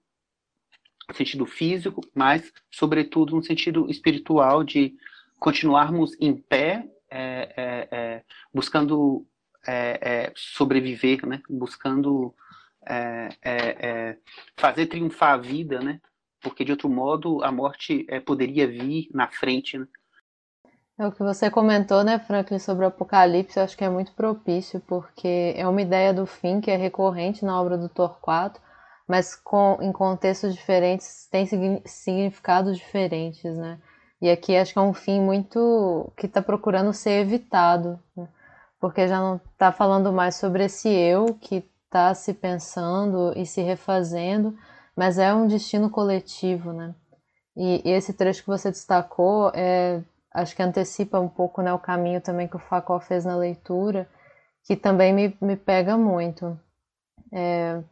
no 1.08 1.14
sentido 1.14 1.46
físico, 1.46 2.02
mas, 2.14 2.52
sobretudo, 2.70 3.34
no 3.34 3.42
sentido 3.42 3.88
espiritual, 3.88 4.62
de 4.62 4.94
continuarmos 5.38 6.14
em 6.20 6.36
pé, 6.36 6.86
é, 7.10 7.54
é, 7.56 7.88
é, 7.90 8.22
buscando 8.52 9.26
é, 9.66 9.98
é, 10.02 10.32
sobreviver, 10.36 11.26
né? 11.26 11.40
buscando 11.48 12.34
é, 12.86 14.16
fazer 14.56 14.86
triunfar 14.86 15.34
a 15.34 15.38
vida, 15.38 15.80
né? 15.80 16.00
porque, 16.40 16.64
de 16.64 16.72
outro 16.72 16.88
modo, 16.88 17.42
a 17.42 17.50
morte 17.50 18.06
poderia 18.26 18.66
vir 18.66 19.08
na 19.12 19.28
frente. 19.28 19.78
Né? 19.78 19.86
É 20.98 21.06
o 21.06 21.12
que 21.12 21.22
você 21.22 21.48
comentou, 21.48 22.02
né, 22.02 22.18
Franklin, 22.18 22.58
sobre 22.58 22.84
o 22.84 22.88
Apocalipse, 22.88 23.56
eu 23.56 23.62
acho 23.62 23.76
que 23.76 23.84
é 23.84 23.88
muito 23.88 24.12
propício, 24.12 24.80
porque 24.80 25.54
é 25.56 25.66
uma 25.68 25.80
ideia 25.80 26.12
do 26.12 26.26
fim 26.26 26.60
que 26.60 26.72
é 26.72 26.76
recorrente 26.76 27.44
na 27.44 27.60
obra 27.60 27.78
do 27.78 27.88
Torquato, 27.88 28.60
mas 29.06 29.36
com, 29.36 29.78
em 29.80 29.92
contextos 29.92 30.52
diferentes 30.52 31.28
tem 31.30 31.46
significados 31.86 32.76
diferentes, 32.76 33.56
né? 33.56 33.78
E 34.20 34.28
aqui 34.28 34.56
acho 34.56 34.72
que 34.72 34.78
é 34.80 34.82
um 34.82 34.92
fim 34.92 35.20
muito 35.20 36.12
que 36.16 36.26
está 36.26 36.42
procurando 36.42 36.92
ser 36.92 37.20
evitado, 37.20 38.00
né? 38.16 38.28
porque 38.80 39.06
já 39.06 39.20
não 39.20 39.36
está 39.36 39.70
falando 39.70 40.12
mais 40.12 40.34
sobre 40.34 40.64
esse 40.64 40.88
eu 40.88 41.34
que 41.34 41.64
está 41.84 42.12
se 42.12 42.34
pensando 42.34 43.32
e 43.36 43.46
se 43.46 43.62
refazendo, 43.62 44.56
mas 44.96 45.16
é 45.16 45.32
um 45.32 45.46
destino 45.46 45.88
coletivo, 45.90 46.72
né? 46.72 46.92
E, 47.56 47.82
e 47.88 47.92
esse 47.92 48.12
trecho 48.12 48.42
que 48.42 48.48
você 48.48 48.70
destacou 48.70 49.52
é, 49.54 50.02
acho 50.40 50.54
que 50.56 50.62
antecipa 50.62 51.20
um 51.20 51.28
pouco 51.28 51.62
né, 51.62 51.72
o 51.72 51.78
caminho 51.78 52.20
também 52.20 52.48
que 52.48 52.56
o 52.56 52.60
Facó 52.60 52.98
fez 53.00 53.24
na 53.24 53.36
leitura, 53.36 54.08
que 54.64 54.76
também 54.76 55.12
me, 55.12 55.36
me 55.40 55.56
pega 55.56 55.96
muito. 55.96 56.58
É, 57.32 57.82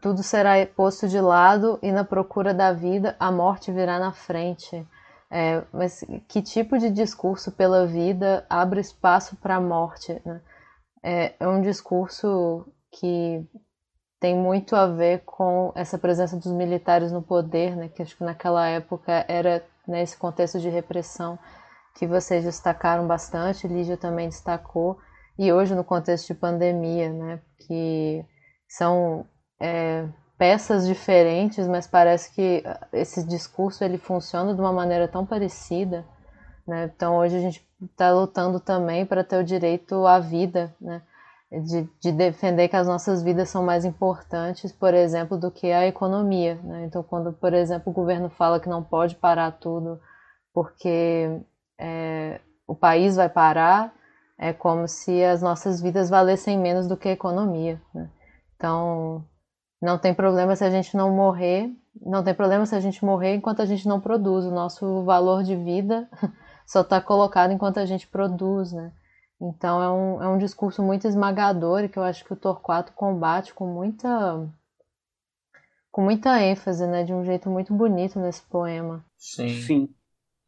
tudo 0.00 0.22
será 0.22 0.54
posto 0.66 1.08
de 1.08 1.20
lado 1.20 1.78
e 1.82 1.90
na 1.90 2.04
procura 2.04 2.54
da 2.54 2.72
vida 2.72 3.16
a 3.18 3.30
morte 3.30 3.72
virá 3.72 3.98
na 3.98 4.12
frente. 4.12 4.86
É, 5.32 5.62
mas 5.72 6.04
que 6.26 6.42
tipo 6.42 6.76
de 6.76 6.90
discurso 6.90 7.52
pela 7.52 7.86
vida 7.86 8.44
abre 8.50 8.80
espaço 8.80 9.36
para 9.36 9.56
a 9.56 9.60
morte? 9.60 10.20
Né? 10.24 10.40
É, 11.02 11.34
é, 11.38 11.48
um 11.48 11.60
discurso 11.60 12.66
que 12.90 13.46
tem 14.18 14.36
muito 14.36 14.74
a 14.74 14.86
ver 14.86 15.22
com 15.24 15.72
essa 15.74 15.96
presença 15.96 16.36
dos 16.36 16.52
militares 16.52 17.12
no 17.12 17.22
poder, 17.22 17.76
né? 17.76 17.88
que 17.88 18.02
acho 18.02 18.16
que 18.16 18.24
naquela 18.24 18.66
época 18.66 19.24
era 19.28 19.64
nesse 19.86 20.16
contexto 20.16 20.58
de 20.58 20.68
repressão 20.68 21.38
que 21.94 22.06
vocês 22.06 22.44
destacaram 22.44 23.06
bastante, 23.06 23.68
Lígia 23.68 23.96
também 23.96 24.28
destacou, 24.28 24.98
e 25.38 25.52
hoje 25.52 25.74
no 25.74 25.84
contexto 25.84 26.28
de 26.28 26.34
pandemia, 26.34 27.12
né? 27.12 27.40
que 27.58 28.24
são 28.68 29.26
é, 29.58 30.06
peças 30.38 30.86
diferentes, 30.86 31.66
mas 31.66 31.86
parece 31.86 32.32
que 32.34 32.62
esse 32.92 33.22
discurso 33.26 33.84
ele 33.84 33.98
funciona 33.98 34.54
de 34.54 34.60
uma 34.60 34.72
maneira 34.72 35.08
tão 35.08 35.26
parecida. 35.26 36.06
Né? 36.66 36.90
Então 36.94 37.16
hoje 37.16 37.36
a 37.36 37.40
gente 37.40 37.66
está 37.82 38.10
lutando 38.10 38.60
também 38.60 39.04
para 39.04 39.24
ter 39.24 39.38
o 39.38 39.44
direito 39.44 40.06
à 40.06 40.18
vida, 40.18 40.74
né? 40.80 41.02
De, 41.50 41.88
de, 42.00 42.12
defender 42.12 42.68
que 42.68 42.76
as 42.76 42.86
nossas 42.86 43.22
vidas 43.22 43.48
são 43.48 43.64
mais 43.64 43.84
importantes, 43.84 44.70
por 44.70 44.94
exemplo, 44.94 45.36
do 45.36 45.50
que 45.50 45.72
a 45.72 45.86
economia. 45.86 46.54
Né? 46.62 46.84
Então 46.84 47.02
quando, 47.02 47.32
por 47.32 47.52
exemplo, 47.52 47.90
o 47.90 47.94
governo 47.94 48.30
fala 48.30 48.60
que 48.60 48.68
não 48.68 48.82
pode 48.82 49.16
parar 49.16 49.50
tudo 49.52 50.00
porque 50.54 51.40
é, 51.78 52.40
o 52.66 52.74
país 52.74 53.16
vai 53.16 53.28
parar, 53.28 53.92
é 54.38 54.52
como 54.52 54.86
se 54.86 55.24
as 55.24 55.42
nossas 55.42 55.80
vidas 55.80 56.08
valessem 56.08 56.58
menos 56.58 56.86
do 56.86 56.96
que 56.96 57.08
a 57.08 57.12
economia. 57.12 57.80
Né? 57.92 58.08
Então 58.54 59.24
não 59.82 59.98
tem 59.98 60.14
problema 60.14 60.54
se 60.54 60.64
a 60.64 60.70
gente 60.70 60.96
não 60.96 61.10
morrer, 61.10 61.68
não 62.00 62.22
tem 62.22 62.34
problema 62.34 62.64
se 62.64 62.76
a 62.76 62.80
gente 62.80 63.04
morrer 63.04 63.34
enquanto 63.34 63.60
a 63.60 63.66
gente 63.66 63.88
não 63.88 64.00
produz. 64.00 64.44
O 64.44 64.52
nosso 64.52 65.02
valor 65.04 65.42
de 65.42 65.56
vida 65.56 66.08
só 66.64 66.82
está 66.82 67.00
colocado 67.00 67.52
enquanto 67.52 67.78
a 67.78 67.86
gente 67.86 68.06
produz, 68.06 68.72
né? 68.72 68.92
Então 69.40 69.82
é 69.82 69.90
um, 69.90 70.22
é 70.22 70.28
um 70.28 70.38
discurso 70.38 70.82
muito 70.82 71.08
esmagador 71.08 71.84
e 71.84 71.88
que 71.88 71.98
eu 71.98 72.02
acho 72.02 72.24
que 72.24 72.32
o 72.32 72.36
Torquato 72.36 72.92
combate 72.92 73.54
com 73.54 73.66
muita 73.66 74.46
com 75.90 76.02
muita 76.02 76.40
ênfase, 76.42 76.86
né? 76.86 77.02
De 77.04 77.12
um 77.12 77.24
jeito 77.24 77.48
muito 77.48 77.74
bonito 77.74 78.18
nesse 78.20 78.42
poema. 78.42 79.04
Sim. 79.16 79.60
Sim. 79.62 79.94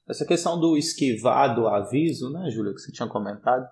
Essa 0.09 0.27
questão 0.27 0.59
do 0.61 0.77
esquivar 0.77 1.55
do 1.55 1.67
aviso, 1.67 2.31
né, 2.31 2.51
Júlia, 2.51 2.75
que 2.75 2.81
você 2.81 2.93
tinha 2.93 3.09
comentado, 3.09 3.67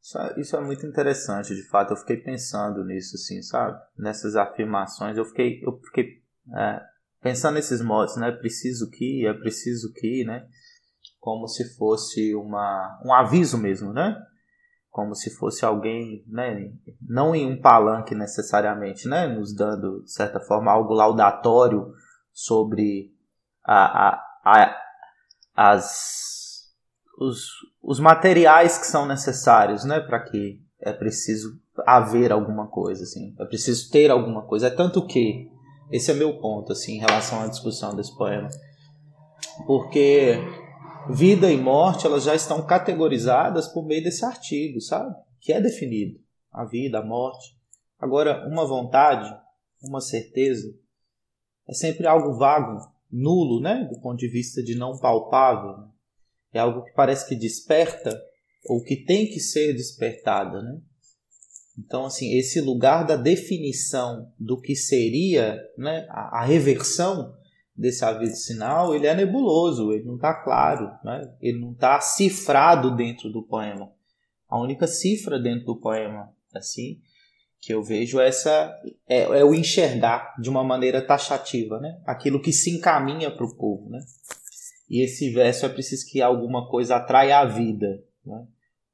isso 0.00 0.18
é, 0.18 0.40
isso 0.40 0.56
é 0.56 0.60
muito 0.60 0.86
interessante, 0.86 1.54
de 1.54 1.62
fato. 1.68 1.92
Eu 1.92 1.96
fiquei 1.96 2.16
pensando 2.16 2.84
nisso, 2.84 3.16
assim, 3.16 3.42
sabe? 3.42 3.78
Nessas 3.96 4.36
afirmações. 4.36 5.16
Eu 5.16 5.24
fiquei, 5.24 5.60
eu 5.62 5.80
fiquei 5.84 6.22
é, 6.56 6.80
pensando 7.22 7.54
nesses 7.54 7.80
modos, 7.80 8.16
né? 8.16 8.30
Preciso 8.30 8.90
que, 8.90 9.26
é 9.26 9.32
preciso 9.32 9.92
que, 9.94 10.24
né? 10.24 10.46
Como 11.24 11.48
se 11.48 11.74
fosse 11.74 12.34
uma, 12.34 13.00
um 13.02 13.10
aviso 13.10 13.56
mesmo, 13.56 13.94
né? 13.94 14.14
Como 14.90 15.14
se 15.14 15.30
fosse 15.30 15.64
alguém, 15.64 16.22
né? 16.28 16.70
Não 17.00 17.34
em 17.34 17.50
um 17.50 17.58
palanque 17.58 18.14
necessariamente, 18.14 19.08
né? 19.08 19.26
Nos 19.26 19.56
dando, 19.56 20.02
de 20.02 20.12
certa 20.12 20.38
forma, 20.38 20.70
algo 20.70 20.92
laudatório 20.92 21.94
sobre 22.30 23.10
a, 23.64 24.10
a, 24.10 24.22
a 24.44 24.76
as 25.56 26.68
os, 27.18 27.46
os 27.82 27.98
materiais 27.98 28.76
que 28.76 28.86
são 28.86 29.06
necessários, 29.06 29.82
né, 29.82 30.00
para 30.00 30.20
que 30.20 30.60
é 30.78 30.92
preciso 30.92 31.58
haver 31.86 32.32
alguma 32.32 32.66
coisa, 32.66 33.04
assim, 33.04 33.34
é 33.40 33.46
preciso 33.46 33.90
ter 33.90 34.10
alguma 34.10 34.42
coisa. 34.42 34.66
É 34.66 34.70
tanto 34.70 35.06
que 35.06 35.48
esse 35.90 36.10
é 36.10 36.14
meu 36.14 36.38
ponto, 36.38 36.72
assim, 36.72 36.96
em 36.96 37.00
relação 37.00 37.40
à 37.40 37.46
discussão 37.46 37.96
desse 37.96 38.14
poema, 38.14 38.50
porque 39.66 40.38
vida 41.10 41.50
e 41.50 41.56
morte 41.56 42.06
elas 42.06 42.24
já 42.24 42.34
estão 42.34 42.64
categorizadas 42.64 43.68
por 43.68 43.84
meio 43.84 44.02
desse 44.02 44.24
artigo, 44.24 44.80
sabe? 44.80 45.14
Que 45.40 45.52
é 45.52 45.60
definido 45.60 46.20
a 46.52 46.64
vida, 46.64 46.98
a 46.98 47.04
morte. 47.04 47.56
Agora, 47.98 48.46
uma 48.48 48.66
vontade, 48.66 49.28
uma 49.82 50.00
certeza, 50.00 50.68
é 51.68 51.72
sempre 51.72 52.06
algo 52.06 52.36
vago, 52.38 52.78
nulo, 53.10 53.60
né, 53.60 53.88
do 53.92 54.00
ponto 54.00 54.18
de 54.18 54.28
vista 54.28 54.62
de 54.62 54.74
não 54.74 54.98
palpável. 54.98 55.78
Né? 55.78 55.88
é 56.54 56.60
algo 56.60 56.84
que 56.84 56.92
parece 56.92 57.28
que 57.28 57.34
desperta 57.34 58.16
ou 58.66 58.82
que 58.82 58.96
tem 58.96 59.26
que 59.26 59.40
ser 59.40 59.74
despertada, 59.74 60.62
né? 60.62 60.80
Então, 61.76 62.06
assim, 62.06 62.38
esse 62.38 62.60
lugar 62.60 63.04
da 63.04 63.16
definição 63.16 64.32
do 64.38 64.60
que 64.60 64.76
seria 64.76 65.58
né, 65.76 66.06
a, 66.08 66.38
a 66.38 66.44
reversão 66.44 67.34
desse 67.76 68.04
aviso 68.04 68.36
sinal, 68.36 68.94
ele 68.94 69.06
é 69.06 69.14
nebuloso, 69.14 69.92
ele 69.92 70.04
não 70.04 70.16
está 70.16 70.32
claro, 70.34 70.90
né? 71.02 71.32
ele 71.40 71.60
não 71.60 71.72
está 71.72 72.00
cifrado 72.00 72.94
dentro 72.94 73.30
do 73.30 73.42
poema. 73.42 73.90
A 74.48 74.60
única 74.60 74.86
cifra 74.86 75.38
dentro 75.38 75.66
do 75.66 75.76
poema, 75.76 76.32
assim, 76.54 77.00
que 77.60 77.72
eu 77.74 77.82
vejo 77.82 78.20
é 78.20 78.28
essa 78.28 78.72
é, 79.08 79.22
é 79.22 79.44
o 79.44 79.54
enxergar 79.54 80.34
de 80.38 80.48
uma 80.48 80.62
maneira 80.62 81.00
taxativa, 81.00 81.80
né? 81.80 81.98
Aquilo 82.04 82.40
que 82.40 82.52
se 82.52 82.70
encaminha 82.70 83.30
para 83.30 83.46
o 83.46 83.56
povo, 83.56 83.88
né? 83.88 84.00
e 84.88 85.02
esse 85.02 85.30
verso 85.30 85.66
é 85.66 85.68
preciso 85.68 86.06
que 86.06 86.20
alguma 86.20 86.68
coisa 86.68 86.96
atraia 86.96 87.38
a 87.38 87.44
vida. 87.44 88.02
Né? 88.24 88.46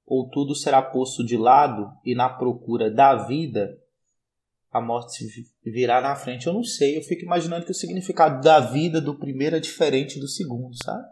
Ou 0.07 0.29
tudo 0.29 0.55
será 0.55 0.81
posto 0.81 1.25
de 1.25 1.37
lado 1.37 1.93
e 2.05 2.15
na 2.15 2.29
procura 2.29 2.91
da 2.91 3.15
vida 3.27 3.77
a 4.71 4.81
morte 4.81 5.27
virá 5.65 6.01
na 6.01 6.15
frente. 6.15 6.47
Eu 6.47 6.53
não 6.53 6.63
sei, 6.63 6.97
eu 6.97 7.03
fico 7.03 7.23
imaginando 7.23 7.65
que 7.65 7.73
o 7.73 7.75
significado 7.75 8.41
da 8.43 8.61
vida 8.61 9.01
do 9.01 9.19
primeiro 9.19 9.57
é 9.57 9.61
diferente 9.61 10.21
do 10.21 10.29
segundo, 10.29 10.75
sabe? 10.83 11.05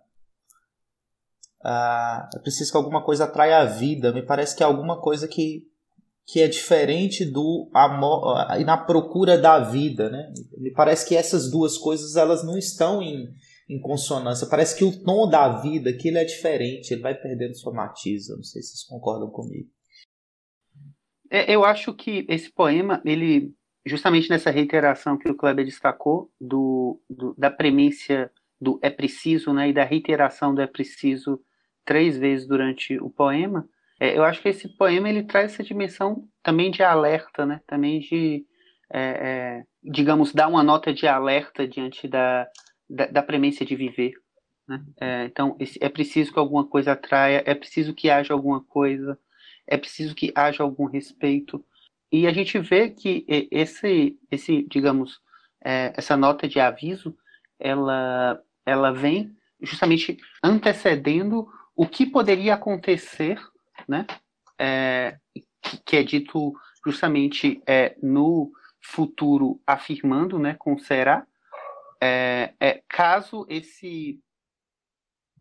Ah, 1.62 2.28
é 2.34 2.38
preciso 2.38 2.70
que 2.70 2.76
alguma 2.76 3.04
coisa 3.04 3.24
atraia 3.24 3.58
a 3.58 3.64
vida. 3.64 4.12
Me 4.12 4.22
parece 4.22 4.56
que 4.56 4.62
é 4.62 4.66
alguma 4.66 5.00
coisa 5.00 5.26
que, 5.26 5.66
que 6.24 6.40
é 6.40 6.46
diferente 6.46 7.24
do 7.24 7.68
amor 7.74 8.36
e 8.60 8.64
na 8.64 8.76
procura 8.76 9.36
da 9.36 9.58
vida, 9.58 10.08
né? 10.08 10.32
Me 10.56 10.70
parece 10.70 11.06
que 11.06 11.16
essas 11.16 11.50
duas 11.50 11.76
coisas 11.76 12.14
elas 12.14 12.44
não 12.44 12.56
estão 12.56 13.02
em, 13.02 13.28
em 13.68 13.80
consonância. 13.80 14.46
Parece 14.46 14.76
que 14.76 14.84
o 14.84 15.02
tom 15.02 15.28
da 15.28 15.60
vida 15.60 15.90
aqui 15.90 16.08
ele 16.08 16.18
é 16.18 16.24
diferente, 16.24 16.92
ele 16.92 17.02
vai 17.02 17.14
perdendo 17.14 17.56
sua. 17.56 17.72
Eu 17.72 18.36
não 18.36 18.44
sei 18.44 18.62
se 18.62 18.68
vocês 18.68 18.84
concordam 18.84 19.28
comigo. 19.30 19.68
É, 21.30 21.54
eu 21.54 21.64
acho 21.64 21.92
que 21.94 22.24
esse 22.28 22.50
poema, 22.50 23.00
ele 23.04 23.52
justamente 23.86 24.28
nessa 24.28 24.50
reiteração 24.50 25.16
que 25.16 25.28
o 25.30 25.34
Kleber 25.34 25.64
destacou 25.64 26.30
do, 26.40 27.00
do 27.08 27.34
da 27.36 27.50
premissa 27.50 28.30
do 28.60 28.78
é 28.82 28.90
preciso, 28.90 29.52
né, 29.52 29.68
e 29.68 29.72
da 29.72 29.84
reiteração 29.84 30.54
do 30.54 30.60
é 30.60 30.66
preciso 30.66 31.40
três 31.84 32.18
vezes 32.18 32.46
durante 32.46 32.98
o 32.98 33.08
poema, 33.08 33.68
é, 34.00 34.16
eu 34.16 34.24
acho 34.24 34.42
que 34.42 34.48
esse 34.48 34.68
poema 34.76 35.08
ele 35.08 35.22
traz 35.22 35.52
essa 35.52 35.62
dimensão 35.62 36.28
também 36.42 36.70
de 36.70 36.82
alerta, 36.82 37.46
né, 37.46 37.60
também 37.66 38.00
de, 38.00 38.44
é, 38.92 39.00
é, 39.00 39.64
digamos, 39.82 40.32
dar 40.32 40.48
uma 40.48 40.62
nota 40.62 40.92
de 40.92 41.06
alerta 41.06 41.66
diante 41.66 42.06
da, 42.06 42.46
da, 42.88 43.06
da 43.06 43.22
premência 43.22 43.64
de 43.64 43.74
viver. 43.74 44.12
Né? 44.68 44.84
É, 45.00 45.24
então, 45.24 45.56
esse, 45.58 45.78
é 45.80 45.88
preciso 45.88 46.32
que 46.32 46.38
alguma 46.38 46.66
coisa 46.66 46.92
atraia, 46.92 47.42
é 47.46 47.54
preciso 47.54 47.94
que 47.94 48.10
haja 48.10 48.34
alguma 48.34 48.62
coisa, 48.62 49.18
é 49.68 49.76
preciso 49.76 50.14
que 50.14 50.32
haja 50.34 50.62
algum 50.62 50.86
respeito. 50.86 51.64
E 52.10 52.26
a 52.26 52.32
gente 52.32 52.58
vê 52.58 52.90
que 52.90 53.24
esse, 53.50 54.18
esse 54.30 54.66
digamos, 54.68 55.20
é, 55.62 55.92
essa 55.96 56.16
nota 56.16 56.48
de 56.48 56.58
aviso, 56.58 57.16
ela, 57.58 58.42
ela 58.64 58.92
vem 58.92 59.36
justamente 59.60 60.16
antecedendo 60.42 61.48
o 61.76 61.86
que 61.86 62.06
poderia 62.06 62.54
acontecer, 62.54 63.38
né? 63.86 64.06
É, 64.58 65.18
que 65.84 65.96
é 65.96 66.02
dito 66.02 66.54
justamente 66.84 67.62
é, 67.66 67.96
no 68.02 68.50
futuro 68.80 69.60
afirmando, 69.66 70.38
né, 70.38 70.54
com 70.58 70.78
será, 70.78 71.26
é, 72.00 72.54
é, 72.58 72.82
caso 72.88 73.46
esse 73.48 74.20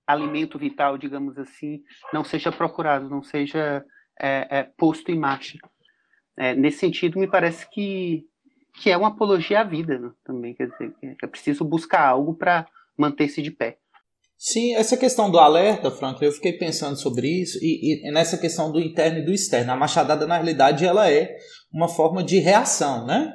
alimento 0.05 0.57
vital, 0.57 0.97
digamos 0.97 1.37
assim, 1.37 1.83
não 2.13 2.23
seja 2.23 2.51
procurado, 2.51 3.09
não 3.09 3.21
seja 3.21 3.85
é, 4.21 4.59
é, 4.59 4.63
posto 4.63 5.11
em 5.11 5.19
marcha. 5.19 5.57
É, 6.37 6.55
nesse 6.55 6.79
sentido, 6.79 7.19
me 7.19 7.27
parece 7.27 7.69
que, 7.69 8.25
que 8.81 8.89
é 8.89 8.97
uma 8.97 9.09
apologia 9.09 9.61
à 9.61 9.63
vida 9.63 9.97
né, 9.97 10.11
também, 10.23 10.53
quer 10.53 10.67
dizer, 10.67 10.93
é 11.21 11.27
preciso 11.27 11.63
buscar 11.65 12.07
algo 12.07 12.35
para 12.35 12.67
manter-se 12.97 13.41
de 13.41 13.51
pé. 13.51 13.77
Sim, 14.37 14.75
essa 14.75 14.95
questão 14.95 15.31
do 15.31 15.39
alerta, 15.39 15.89
Frank, 15.89 16.23
eu 16.23 16.31
fiquei 16.31 16.53
pensando 16.53 16.95
sobre 16.95 17.27
isso, 17.27 17.57
e, 17.59 18.07
e, 18.07 18.11
nessa 18.11 18.37
questão 18.37 18.71
do 18.71 18.79
interno 18.79 19.19
e 19.19 19.25
do 19.25 19.33
externo. 19.33 19.71
A 19.71 19.75
machadada, 19.75 20.27
na 20.27 20.35
realidade, 20.35 20.85
ela 20.85 21.11
é 21.11 21.35
uma 21.73 21.87
forma 21.87 22.23
de 22.23 22.37
reação, 22.37 23.05
né? 23.07 23.33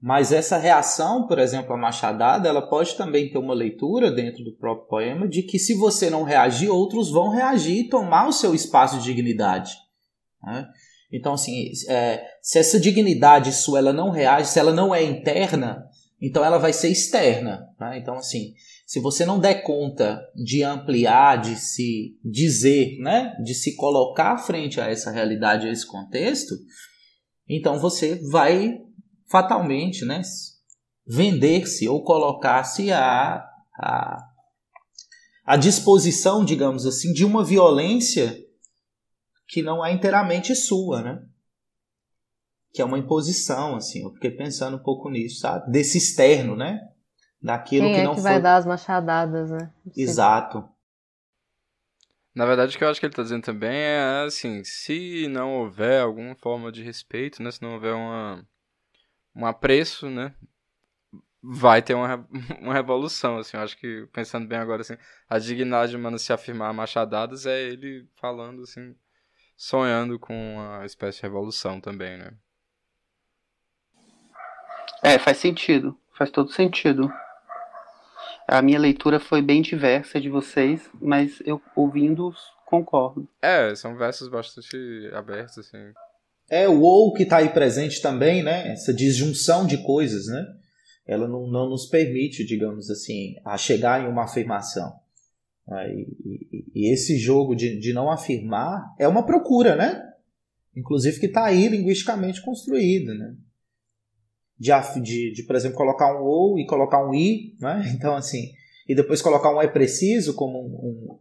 Mas 0.00 0.32
essa 0.32 0.56
reação, 0.56 1.26
por 1.26 1.38
exemplo, 1.38 1.74
a 1.74 1.76
machadada, 1.76 2.48
ela 2.48 2.62
pode 2.62 2.96
também 2.96 3.28
ter 3.28 3.38
uma 3.38 3.52
leitura 3.52 4.10
dentro 4.10 4.42
do 4.44 4.56
próprio 4.56 4.88
poema 4.88 5.28
de 5.28 5.42
que 5.42 5.58
se 5.58 5.74
você 5.74 6.08
não 6.08 6.22
reagir, 6.22 6.70
outros 6.70 7.10
vão 7.10 7.30
reagir 7.30 7.80
e 7.80 7.88
tomar 7.88 8.28
o 8.28 8.32
seu 8.32 8.54
espaço 8.54 8.98
de 8.98 9.04
dignidade. 9.04 9.72
Né? 10.42 10.66
Então, 11.12 11.34
assim, 11.34 11.70
é, 11.88 12.24
se 12.40 12.58
essa 12.58 12.78
dignidade 12.78 13.52
sua 13.52 13.78
ela 13.78 13.92
não 13.92 14.10
reage, 14.10 14.50
se 14.50 14.58
ela 14.58 14.72
não 14.72 14.94
é 14.94 15.02
interna, 15.02 15.84
então 16.20 16.44
ela 16.44 16.58
vai 16.58 16.72
ser 16.72 16.88
externa. 16.88 17.66
Né? 17.78 17.98
Então, 17.98 18.14
assim, 18.14 18.54
se 18.86 19.00
você 19.00 19.24
não 19.24 19.38
der 19.38 19.62
conta 19.62 20.20
de 20.34 20.62
ampliar, 20.62 21.40
de 21.40 21.54
se 21.54 22.18
dizer, 22.24 22.98
né, 22.98 23.36
de 23.44 23.54
se 23.54 23.76
colocar 23.76 24.36
frente 24.38 24.80
a 24.80 24.88
essa 24.88 25.12
realidade, 25.12 25.68
a 25.68 25.70
esse 25.70 25.86
contexto, 25.86 26.54
então 27.48 27.78
você 27.78 28.16
vai 28.30 28.78
fatalmente, 29.30 30.04
né, 30.04 30.22
vender-se 31.06 31.88
ou 31.88 32.02
colocar-se 32.02 32.90
à, 32.90 33.44
à, 33.80 34.18
à 35.46 35.56
disposição, 35.56 36.44
digamos 36.44 36.84
assim, 36.84 37.12
de 37.12 37.24
uma 37.24 37.44
violência 37.44 38.36
que 39.50 39.62
não 39.62 39.84
é 39.84 39.92
inteiramente 39.92 40.54
sua, 40.54 41.02
né? 41.02 41.26
Que 42.72 42.80
é 42.80 42.84
uma 42.84 42.98
imposição, 42.98 43.74
assim. 43.74 44.04
Eu 44.04 44.12
fiquei 44.12 44.30
pensando 44.30 44.76
um 44.76 44.82
pouco 44.82 45.10
nisso, 45.10 45.40
sabe? 45.40 45.68
Desse 45.72 45.98
externo, 45.98 46.54
né? 46.54 46.80
Daquilo 47.42 47.86
Quem 47.86 47.94
que 47.94 48.00
é 48.00 48.04
não 48.04 48.14
que 48.14 48.20
foi. 48.20 48.30
vai 48.30 48.40
dar 48.40 48.56
as 48.56 48.64
machadadas, 48.66 49.50
né? 49.50 49.72
Exato. 49.96 50.68
Na 52.32 52.46
verdade, 52.46 52.76
o 52.76 52.78
que 52.78 52.84
eu 52.84 52.88
acho 52.88 53.00
que 53.00 53.06
ele 53.06 53.12
está 53.12 53.24
dizendo 53.24 53.42
também 53.42 53.76
é 53.76 54.22
assim: 54.24 54.62
se 54.62 55.26
não 55.26 55.56
houver 55.56 56.00
alguma 56.00 56.36
forma 56.36 56.70
de 56.70 56.84
respeito, 56.84 57.42
né? 57.42 57.50
Se 57.50 57.60
não 57.60 57.74
houver 57.74 57.92
uma, 57.92 58.46
um 59.34 59.44
apreço, 59.44 60.08
né? 60.08 60.32
Vai 61.42 61.82
ter 61.82 61.94
uma, 61.94 62.24
uma 62.62 62.72
revolução, 62.74 63.38
assim. 63.38 63.56
Eu 63.56 63.64
acho 63.64 63.76
que, 63.76 64.06
pensando 64.12 64.46
bem 64.46 64.58
agora, 64.58 64.82
assim, 64.82 64.96
a 65.28 65.40
dignidade 65.40 65.96
humana 65.96 66.18
se 66.18 66.32
afirmar 66.32 66.72
machadadas 66.72 67.46
é 67.46 67.60
ele 67.60 68.08
falando, 68.14 68.62
assim, 68.62 68.94
sonhando 69.60 70.18
com 70.18 70.54
uma 70.54 70.86
espécie 70.86 71.18
de 71.18 71.22
revolução 71.24 71.82
também, 71.82 72.16
né? 72.16 72.32
É, 75.02 75.18
faz 75.18 75.36
sentido. 75.36 75.94
Faz 76.16 76.30
todo 76.30 76.50
sentido. 76.50 77.12
A 78.48 78.62
minha 78.62 78.78
leitura 78.78 79.20
foi 79.20 79.42
bem 79.42 79.60
diversa 79.60 80.18
de 80.18 80.30
vocês, 80.30 80.88
mas 80.98 81.42
eu 81.44 81.60
ouvindo 81.76 82.34
concordo. 82.64 83.28
É, 83.42 83.74
são 83.74 83.98
versos 83.98 84.28
bastante 84.28 85.10
abertos, 85.12 85.58
assim. 85.58 85.92
É, 86.48 86.66
o 86.66 86.80
ou 86.80 87.12
que 87.12 87.24
está 87.24 87.36
aí 87.36 87.50
presente 87.50 88.00
também, 88.00 88.42
né? 88.42 88.72
Essa 88.72 88.94
disjunção 88.94 89.66
de 89.66 89.84
coisas, 89.84 90.26
né? 90.26 90.42
Ela 91.06 91.28
não, 91.28 91.46
não 91.46 91.68
nos 91.68 91.84
permite, 91.84 92.46
digamos 92.46 92.90
assim, 92.90 93.34
a 93.44 93.58
chegar 93.58 94.02
em 94.02 94.08
uma 94.08 94.24
afirmação. 94.24 94.90
E, 95.68 96.64
e, 96.74 96.92
esse 96.92 97.16
jogo 97.16 97.54
de, 97.54 97.78
de 97.78 97.92
não 97.92 98.10
afirmar 98.10 98.94
é 98.98 99.06
uma 99.06 99.24
procura, 99.24 99.76
né? 99.76 100.02
Inclusive 100.76 101.20
que 101.20 101.26
está 101.26 101.44
aí 101.44 101.68
linguisticamente 101.68 102.42
construído, 102.42 103.14
né? 103.14 103.34
De, 104.58 104.70
de, 105.00 105.32
de, 105.32 105.42
por 105.44 105.56
exemplo, 105.56 105.76
colocar 105.76 106.20
um 106.20 106.24
ou 106.24 106.58
e 106.58 106.66
colocar 106.66 107.04
um 107.06 107.14
i, 107.14 107.56
né? 107.60 107.82
Então, 107.94 108.16
assim, 108.16 108.52
e 108.88 108.94
depois 108.94 109.22
colocar 109.22 109.54
um 109.54 109.62
é 109.62 109.68
preciso 109.68 110.34
como 110.34 110.58
um, 110.58 111.18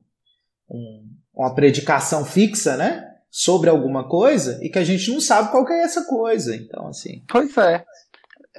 um, 0.72 0.76
um, 0.76 1.10
uma 1.34 1.54
predicação 1.54 2.26
fixa, 2.26 2.76
né? 2.76 3.06
Sobre 3.30 3.70
alguma 3.70 4.10
coisa 4.10 4.60
e 4.64 4.70
que 4.70 4.80
a 4.80 4.84
gente 4.84 5.12
não 5.12 5.22
sabe 5.22 5.52
qual 5.52 5.68
é 5.70 5.84
essa 5.84 6.06
coisa. 6.06 6.56
Então, 6.56 6.88
assim. 6.88 7.24
Pois 7.30 7.56
é. 7.58 7.86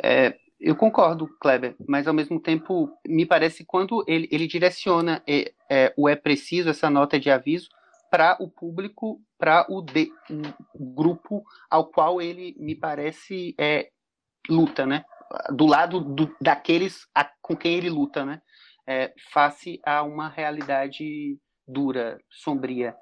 é 0.05 0.35
eu 0.61 0.77
concordo, 0.77 1.27
Kleber, 1.41 1.75
mas 1.89 2.07
ao 2.07 2.13
mesmo 2.13 2.39
tempo 2.39 2.93
me 3.07 3.25
parece 3.25 3.65
quando 3.65 4.05
ele, 4.07 4.29
ele 4.31 4.47
direciona 4.47 5.23
é, 5.27 5.53
é, 5.71 5.95
o 5.97 6.09
é 6.09 6.15
preciso, 6.15 6.69
essa 6.69 6.91
nota 6.91 7.19
de 7.19 7.31
aviso, 7.31 7.69
para 8.11 8.37
o 8.41 8.49
público, 8.51 9.21
para 9.39 9.65
o, 9.71 9.81
o, 9.81 10.95
grupo 10.95 11.43
ao 11.71 11.87
qual 11.87 12.21
ele 12.21 12.55
me 12.59 12.75
parece 12.75 13.55
é, 13.59 13.89
luta, 14.49 14.85
né? 14.85 15.05
Do 15.51 15.65
lado 15.65 16.01
do, 16.01 16.37
daqueles 16.41 17.07
a, 17.15 17.25
com 17.41 17.57
quem 17.57 17.77
ele 17.77 17.89
luta, 17.89 18.25
né? 18.27 18.43
É, 18.87 19.15
face 19.33 19.81
a 19.87 20.03
uma 20.03 20.29
realidade 20.29 21.39
dura, 21.67 22.19
sombria. 22.29 22.95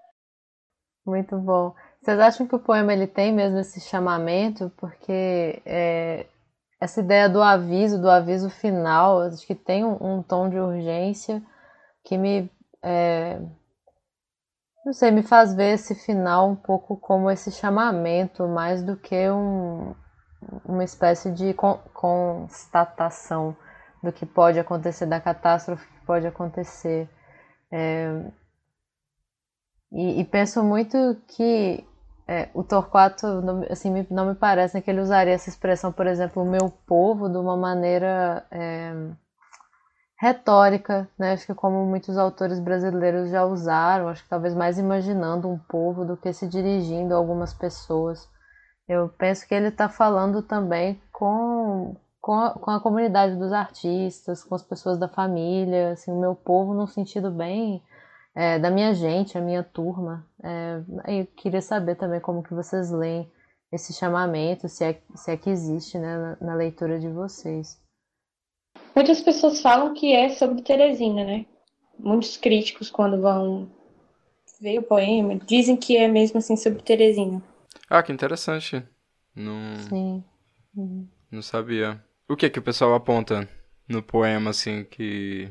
Muito 1.05 1.37
bom. 1.39 1.75
Vocês 2.03 2.21
acham 2.21 2.47
que 2.47 2.55
o 2.55 2.61
poema 2.61 2.93
ele 2.93 3.07
tem 3.07 3.33
mesmo 3.33 3.59
esse 3.59 3.81
chamamento? 3.81 4.71
Porque 4.77 5.63
é, 5.65 6.27
essa 6.81 7.01
ideia 7.01 7.29
do 7.29 7.43
aviso, 7.43 8.01
do 8.01 8.09
aviso 8.09 8.49
final, 8.51 9.23
acho 9.23 9.47
que 9.47 9.55
tem 9.55 9.85
um, 9.85 10.19
um 10.19 10.23
tom 10.23 10.49
de 10.49 10.59
urgência 10.59 11.43
que 12.05 12.17
me. 12.17 12.51
É, 12.83 13.41
não 14.85 14.93
sei, 14.93 15.11
me 15.11 15.23
faz 15.23 15.55
ver 15.55 15.75
esse 15.75 15.95
final 15.95 16.49
um 16.49 16.57
pouco 16.57 16.97
como 16.97 17.31
esse 17.31 17.51
chamamento, 17.51 18.47
mais 18.47 18.83
do 18.83 18.97
que 18.97 19.29
um, 19.29 19.95
uma 20.65 20.85
espécie 20.85 21.31
de 21.33 21.53
constatação 21.93 23.57
do 24.03 24.13
que 24.13 24.25
pode 24.25 24.59
acontecer, 24.59 25.07
da 25.07 25.21
catástrofe 25.21 25.87
que 25.87 26.07
pode 26.07 26.27
acontecer. 26.27 27.09
É, 27.71 28.31
e, 29.93 30.21
e 30.21 30.25
penso 30.25 30.63
muito 30.63 30.97
que 31.27 31.85
é, 32.29 32.51
o 32.53 32.63
Torquato, 32.63 33.27
assim, 33.71 34.07
não 34.11 34.27
me 34.27 34.35
parece 34.35 34.77
né, 34.77 34.83
que 34.83 34.91
ele 34.91 35.01
usaria 35.01 35.33
essa 35.33 35.49
expressão, 35.49 35.91
por 35.91 36.07
exemplo, 36.07 36.43
o 36.43 36.51
meu 36.51 36.71
povo, 36.87 37.27
de 37.27 37.39
uma 37.39 37.57
maneira 37.57 38.47
é, 38.51 38.93
retórica, 40.21 41.09
né? 41.19 41.33
Acho 41.33 41.47
que 41.47 41.55
como 41.55 41.87
muitos 41.87 42.19
autores 42.19 42.61
brasileiros 42.61 43.31
já 43.31 43.47
usaram, 43.47 44.09
acho 44.09 44.23
que 44.25 44.29
talvez 44.29 44.55
mais 44.55 44.79
imaginando 44.79 45.49
um 45.49 45.59
povo 45.59 46.05
do 46.05 46.19
que 46.19 46.31
se 46.35 46.47
dirigindo 46.47 47.15
a 47.15 47.17
algumas 47.17 47.55
pessoas. 47.55 48.29
Eu 48.87 49.09
penso 49.09 49.49
que 49.49 49.55
ele 49.55 49.69
está 49.69 49.89
falando 49.89 50.43
também 50.43 51.01
com, 51.11 51.97
com 52.21 52.35
a, 52.35 52.51
com, 52.51 52.71
a, 52.71 52.81
comunidade 52.81 53.37
dos 53.37 53.55
artistas, 53.55 54.45
com 54.45 54.55
as 54.55 54.63
pessoas 54.63 54.99
da 54.99 55.09
família, 55.09 55.93
assim, 55.93 56.11
o 56.11 56.21
meu 56.21 56.35
povo 56.35 56.75
num 56.75 56.87
sentido 56.87 57.31
bem 57.31 57.83
é, 58.39 58.57
da 58.57 58.71
minha 58.71 58.95
gente, 58.95 59.37
a 59.37 59.41
minha 59.41 59.65
turma. 59.65 60.25
É, 60.45 61.19
eu 61.19 61.27
queria 61.27 61.61
saber 61.61 61.97
também 61.97 62.21
como 62.21 62.41
que 62.41 62.55
vocês 62.55 62.89
leem 62.93 63.29
esse 63.73 63.93
chamamento, 63.93 64.69
se 64.69 64.85
é, 64.85 65.03
se 65.17 65.33
é 65.33 65.37
que 65.37 65.51
existe 65.51 65.99
né, 65.99 66.17
na, 66.17 66.37
na 66.41 66.55
leitura 66.55 67.01
de 67.01 67.09
vocês. 67.09 67.83
Muitas 68.95 69.21
pessoas 69.21 69.61
falam 69.61 69.93
que 69.93 70.15
é 70.15 70.29
sobre 70.29 70.63
Teresina, 70.63 71.25
né? 71.25 71.47
Muitos 71.99 72.37
críticos, 72.37 72.89
quando 72.93 73.21
vão 73.21 73.69
ver 74.61 74.79
o 74.79 74.85
poema, 74.85 75.35
dizem 75.35 75.77
que 75.77 75.97
é 75.97 76.07
mesmo 76.07 76.39
assim 76.39 76.57
sobre 76.57 76.81
Teresina. 76.81 77.43
Ah, 77.91 78.05
que 78.05 78.13
interessante. 78.13 78.85
Não, 79.35 79.77
Sim. 79.89 80.25
Uhum. 80.77 81.09
não 81.29 81.43
sabia. 81.43 82.01
O 82.29 82.37
que 82.37 82.49
que 82.49 82.61
o 82.61 82.63
pessoal 82.63 82.95
aponta 82.95 83.49
no 83.89 84.01
poema, 84.01 84.51
assim, 84.51 84.85
que 84.85 85.49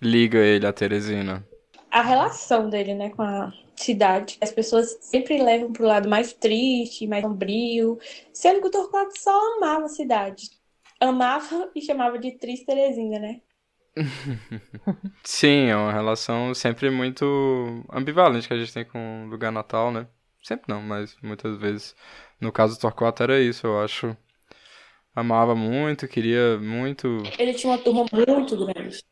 liga 0.00 0.38
ele 0.38 0.66
a 0.66 0.72
Teresina? 0.72 1.46
A 1.90 2.02
relação 2.02 2.70
dele, 2.70 2.94
né, 2.94 3.10
com 3.10 3.22
a 3.22 3.52
cidade. 3.74 4.38
As 4.40 4.52
pessoas 4.52 4.98
sempre 5.00 5.42
levam 5.42 5.72
pro 5.72 5.86
lado 5.86 6.08
mais 6.08 6.32
triste, 6.32 7.06
mais 7.06 7.22
sombrio, 7.22 7.98
sendo 8.32 8.60
que 8.60 8.68
o 8.68 8.70
Torquato 8.70 9.18
só 9.18 9.56
amava 9.56 9.86
a 9.86 9.88
cidade. 9.88 10.50
Amava 11.00 11.70
e 11.74 11.80
chamava 11.80 12.18
de 12.18 12.32
triste 12.32 12.66
Teresina, 12.66 13.18
né? 13.18 13.40
Sim, 15.24 15.66
é 15.66 15.76
uma 15.76 15.92
relação 15.92 16.54
sempre 16.54 16.90
muito 16.90 17.84
ambivalente 17.92 18.46
que 18.46 18.54
a 18.54 18.58
gente 18.58 18.72
tem 18.72 18.84
com 18.84 19.24
o 19.26 19.28
lugar 19.28 19.50
natal, 19.50 19.90
né? 19.90 20.06
Sempre 20.42 20.72
não, 20.72 20.80
mas 20.80 21.16
muitas 21.22 21.56
vezes. 21.58 21.94
No 22.40 22.52
caso 22.52 22.76
do 22.76 22.80
Torquato 22.80 23.22
era 23.22 23.40
isso, 23.40 23.66
eu 23.66 23.80
acho. 23.80 24.16
Amava 25.14 25.54
muito, 25.54 26.06
queria 26.06 26.56
muito. 26.58 27.22
Ele 27.38 27.52
tinha 27.52 27.72
uma 27.72 27.78
turma 27.78 28.06
muito 28.12 28.56
grande. 28.56 29.02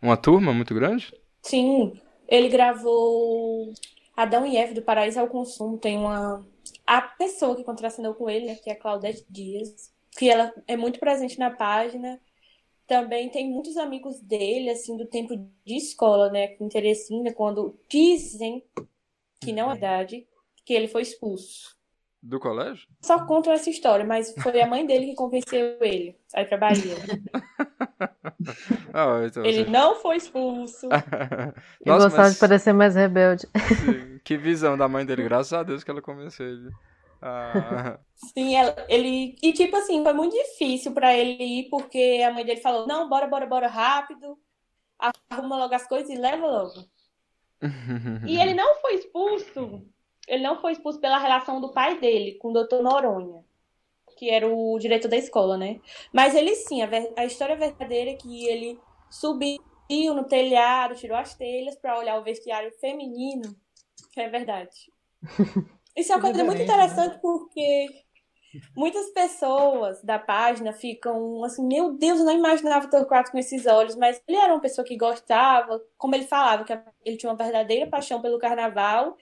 Uma 0.00 0.16
turma 0.16 0.52
muito 0.54 0.74
grande? 0.74 1.12
Sim, 1.42 1.98
ele 2.28 2.48
gravou 2.48 3.72
Adão 4.16 4.44
e 4.44 4.56
Eva 4.56 4.74
do 4.74 4.82
Paraíso 4.82 5.20
ao 5.20 5.28
Consumo. 5.28 5.78
Tem 5.78 5.96
uma. 5.96 6.44
A 6.86 7.00
pessoa 7.00 7.56
que 7.56 7.64
contracenou 7.64 8.14
com 8.14 8.28
ele, 8.28 8.46
né, 8.46 8.54
que 8.56 8.68
é 8.68 8.72
a 8.72 8.78
Claudete 8.78 9.24
Dias, 9.30 9.92
que 10.10 10.28
ela 10.28 10.52
é 10.66 10.76
muito 10.76 10.98
presente 10.98 11.38
na 11.38 11.50
página. 11.50 12.20
Também 12.86 13.28
tem 13.28 13.48
muitos 13.48 13.76
amigos 13.76 14.18
dele, 14.20 14.70
assim, 14.70 14.96
do 14.96 15.06
tempo 15.06 15.36
de 15.36 15.76
escola, 15.76 16.30
né, 16.30 16.48
Teresina, 16.70 17.32
quando 17.32 17.78
dizem 17.88 18.64
que 19.40 19.52
não 19.52 19.70
é 19.70 19.74
verdade, 19.74 20.26
que 20.64 20.72
ele 20.72 20.88
foi 20.88 21.02
expulso. 21.02 21.77
Do 22.22 22.40
colégio? 22.40 22.86
Só 23.00 23.24
contam 23.26 23.52
essa 23.52 23.70
história, 23.70 24.04
mas 24.04 24.34
foi 24.42 24.60
a 24.60 24.66
mãe 24.66 24.84
dele 24.84 25.06
que 25.06 25.14
convenceu 25.14 25.78
ele 25.80 26.16
a 26.34 26.42
ir 26.42 26.46
pra 26.48 26.58
Bahia. 26.58 26.94
Ah, 28.94 29.22
então, 29.24 29.44
ele 29.44 29.62
assim. 29.62 29.70
não 29.70 29.94
foi 29.96 30.16
expulso. 30.16 30.88
Eu 31.84 31.92
Nossa, 31.92 32.04
gostava 32.08 32.28
mas 32.28 32.34
de 32.34 32.40
parecer 32.40 32.72
mais 32.72 32.94
rebelde. 32.94 33.46
sim, 33.76 34.18
que 34.24 34.36
visão 34.36 34.76
da 34.76 34.88
mãe 34.88 35.04
dele, 35.04 35.22
graças 35.24 35.52
a 35.52 35.62
Deus 35.62 35.84
que 35.84 35.90
ela 35.90 36.02
convenceu 36.02 36.46
ele. 36.46 36.70
Ah, 37.20 37.98
Sim, 38.14 38.54
ela- 38.56 38.74
ele. 38.88 39.36
E 39.42 39.52
tipo 39.52 39.76
assim, 39.76 40.02
foi 40.02 40.12
muito 40.12 40.34
difícil 40.34 40.92
pra 40.92 41.16
ele 41.16 41.42
ir, 41.42 41.68
porque 41.68 42.22
a 42.26 42.32
mãe 42.32 42.44
dele 42.44 42.60
falou: 42.60 42.86
não, 42.86 43.08
bora, 43.08 43.26
bora, 43.26 43.46
bora 43.46 43.68
rápido. 43.68 44.38
Arruma 45.30 45.56
logo 45.58 45.74
as 45.74 45.86
coisas 45.86 46.10
e 46.10 46.16
leva 46.16 46.46
logo. 46.46 46.84
E 48.26 48.38
ele 48.38 48.54
não 48.54 48.76
foi 48.80 48.94
expulso. 48.94 49.84
Ele 50.28 50.42
não 50.42 50.60
foi 50.60 50.72
expulso 50.72 51.00
pela 51.00 51.18
relação 51.18 51.60
do 51.60 51.72
pai 51.72 51.98
dele 51.98 52.34
com 52.34 52.50
o 52.50 52.52
doutor 52.52 52.82
Noronha, 52.82 53.44
que 54.18 54.30
era 54.30 54.46
o 54.48 54.78
diretor 54.78 55.08
da 55.08 55.16
escola, 55.16 55.56
né? 55.58 55.80
Mas 56.12 56.34
ele 56.34 56.54
sim, 56.56 56.82
a, 56.82 56.86
ver- 56.86 57.12
a 57.16 57.24
história 57.24 57.56
verdadeira 57.56 58.10
é 58.12 58.14
que 58.16 58.46
ele 58.46 58.78
subiu 59.10 59.58
no 60.14 60.24
telhado, 60.24 60.94
tirou 60.96 61.16
as 61.16 61.34
telhas 61.34 61.76
pra 61.76 61.98
olhar 61.98 62.18
o 62.18 62.24
vestiário 62.24 62.72
feminino, 62.78 63.56
que 64.12 64.20
é 64.20 64.28
verdade. 64.28 64.92
Isso 65.96 66.12
é 66.12 66.16
uma 66.16 66.22
coisa 66.22 66.44
muito 66.44 66.62
interessante 66.62 67.18
porque 67.20 68.04
muitas 68.76 69.10
pessoas 69.10 70.02
da 70.02 70.18
página 70.18 70.72
ficam 70.72 71.44
assim, 71.44 71.66
meu 71.66 71.92
Deus, 71.92 72.18
eu 72.18 72.24
não 72.24 72.34
imaginava 72.34 72.86
o 72.86 72.90
Torquato 72.90 73.30
com 73.30 73.38
esses 73.38 73.66
olhos, 73.66 73.96
mas 73.96 74.20
ele 74.26 74.36
era 74.36 74.52
uma 74.52 74.60
pessoa 74.60 74.84
que 74.84 74.96
gostava, 74.96 75.82
como 75.96 76.14
ele 76.14 76.26
falava, 76.26 76.64
que 76.64 76.78
ele 77.04 77.16
tinha 77.16 77.30
uma 77.30 77.36
verdadeira 77.36 77.86
paixão 77.86 78.20
pelo 78.20 78.38
carnaval 78.38 79.16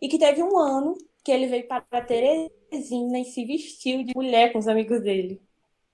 e 0.00 0.08
que 0.08 0.18
teve 0.18 0.42
um 0.42 0.56
ano 0.56 0.96
que 1.24 1.32
ele 1.32 1.46
veio 1.46 1.66
para 1.66 2.02
Teresina 2.02 3.18
e 3.18 3.24
se 3.24 3.44
vestiu 3.44 4.04
de 4.04 4.12
mulher 4.14 4.52
com 4.52 4.58
os 4.58 4.68
amigos 4.68 5.00
dele. 5.00 5.40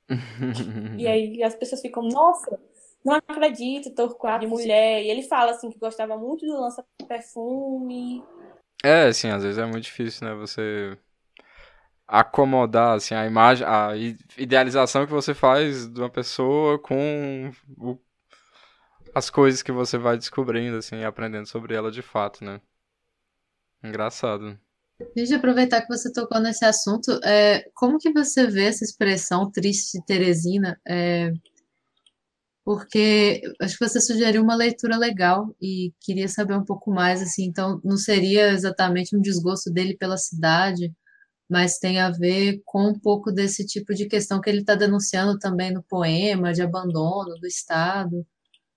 E 0.98 1.06
aí 1.08 1.42
as 1.42 1.54
pessoas 1.54 1.80
ficam, 1.80 2.02
nossa, 2.02 2.60
não 3.04 3.14
acredito, 3.14 3.90
Torquato 3.90 4.40
de 4.40 4.46
mulher. 4.46 5.02
E 5.02 5.10
ele 5.10 5.22
fala 5.22 5.52
assim 5.52 5.70
que 5.70 5.78
gostava 5.78 6.16
muito 6.16 6.46
do 6.46 6.60
lança-perfume. 6.60 8.22
É, 8.84 9.06
assim, 9.06 9.28
às 9.28 9.42
vezes 9.42 9.58
é 9.58 9.64
muito 9.64 9.84
difícil, 9.84 10.28
né? 10.28 10.34
Você 10.34 10.96
acomodar, 12.06 12.96
assim, 12.96 13.14
a 13.14 13.26
imagem, 13.26 13.66
a 13.66 13.90
idealização 14.38 15.06
que 15.06 15.12
você 15.12 15.34
faz 15.34 15.88
de 15.88 16.00
uma 16.00 16.10
pessoa 16.10 16.78
com 16.78 17.50
o- 17.78 17.98
as 19.14 19.30
coisas 19.30 19.62
que 19.62 19.72
você 19.72 19.96
vai 19.96 20.16
descobrindo, 20.18 20.76
assim, 20.76 20.96
e 20.96 21.04
aprendendo 21.04 21.46
sobre 21.46 21.74
ela 21.74 21.90
de 21.90 22.02
fato, 22.02 22.44
né? 22.44 22.60
Engraçado. 23.84 24.58
Deixa 25.14 25.34
eu 25.34 25.38
aproveitar 25.38 25.82
que 25.82 25.88
você 25.88 26.12
tocou 26.12 26.40
nesse 26.40 26.64
assunto. 26.64 27.12
É, 27.24 27.68
como 27.74 27.98
que 27.98 28.12
você 28.12 28.46
vê 28.46 28.66
essa 28.66 28.84
expressão 28.84 29.50
triste 29.50 30.00
Teresina? 30.06 30.80
É, 30.86 31.32
porque 32.64 33.42
acho 33.60 33.76
que 33.76 33.86
você 33.86 34.00
sugeriu 34.00 34.42
uma 34.42 34.54
leitura 34.54 34.96
legal 34.96 35.54
e 35.60 35.92
queria 36.00 36.28
saber 36.28 36.54
um 36.56 36.64
pouco 36.64 36.90
mais, 36.90 37.20
assim, 37.20 37.44
então 37.44 37.80
não 37.84 37.96
seria 37.96 38.48
exatamente 38.50 39.14
um 39.14 39.20
desgosto 39.20 39.70
dele 39.70 39.96
pela 39.96 40.16
cidade, 40.16 40.90
mas 41.48 41.78
tem 41.78 42.00
a 42.00 42.10
ver 42.10 42.62
com 42.64 42.88
um 42.88 42.98
pouco 42.98 43.30
desse 43.32 43.66
tipo 43.66 43.94
de 43.94 44.06
questão 44.06 44.40
que 44.40 44.48
ele 44.50 44.60
está 44.60 44.74
denunciando 44.74 45.38
também 45.38 45.72
no 45.72 45.82
poema, 45.82 46.52
de 46.52 46.62
abandono 46.62 47.38
do 47.38 47.46
Estado. 47.46 48.26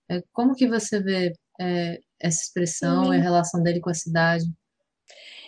É, 0.09 0.21
como 0.33 0.55
que 0.55 0.67
você 0.67 1.01
vê, 1.01 1.33
é, 1.59 1.99
essa 2.19 2.43
expressão 2.43 3.13
e 3.13 3.17
a 3.17 3.21
relação 3.21 3.61
dele 3.63 3.79
com 3.79 3.89
a 3.89 3.93
cidade? 3.93 4.45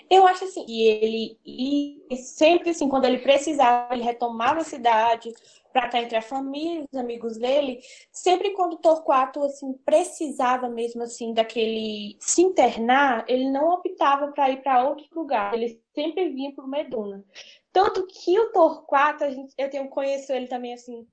Eu 0.10 0.26
acho 0.26 0.44
assim, 0.44 0.66
e 0.68 0.88
ele 0.88 1.40
e 1.46 2.18
sempre 2.18 2.72
assim, 2.72 2.90
quando 2.90 3.06
ele 3.06 3.20
precisava, 3.20 3.94
ele 3.94 4.04
retomava 4.04 4.62
a 4.62 4.64
cidade 4.64 5.32
para 5.72 5.86
estar 5.86 6.02
entre 6.02 6.18
a 6.18 6.22
família, 6.22 6.86
os 6.92 7.00
amigos 7.00 7.38
dele. 7.38 7.80
Sempre 8.12 8.52
quando 8.52 8.78
Torquato 8.78 9.44
assim 9.44 9.74
precisava 9.86 10.68
mesmo 10.68 11.04
assim 11.04 11.34
daquele 11.34 12.18
se 12.20 12.42
internar, 12.42 13.24
ele 13.28 13.50
não 13.52 13.70
optava 13.70 14.32
para 14.32 14.50
ir 14.50 14.62
para 14.64 14.88
outro 14.88 15.06
lugar. 15.14 15.54
Ele 15.54 15.80
sempre 15.94 16.30
vinha 16.30 16.54
para 16.54 16.66
o 16.66 16.68
Meduna. 16.68 17.24
Tanto 17.72 18.08
que 18.08 18.40
o 18.40 18.52
Torquato, 18.52 19.24
a 19.24 19.30
gente, 19.30 19.54
eu 19.58 19.70
tenho 19.70 19.90
conheço 19.90 20.34
ele 20.34 20.48
também 20.48 20.74
assim. 20.74 21.08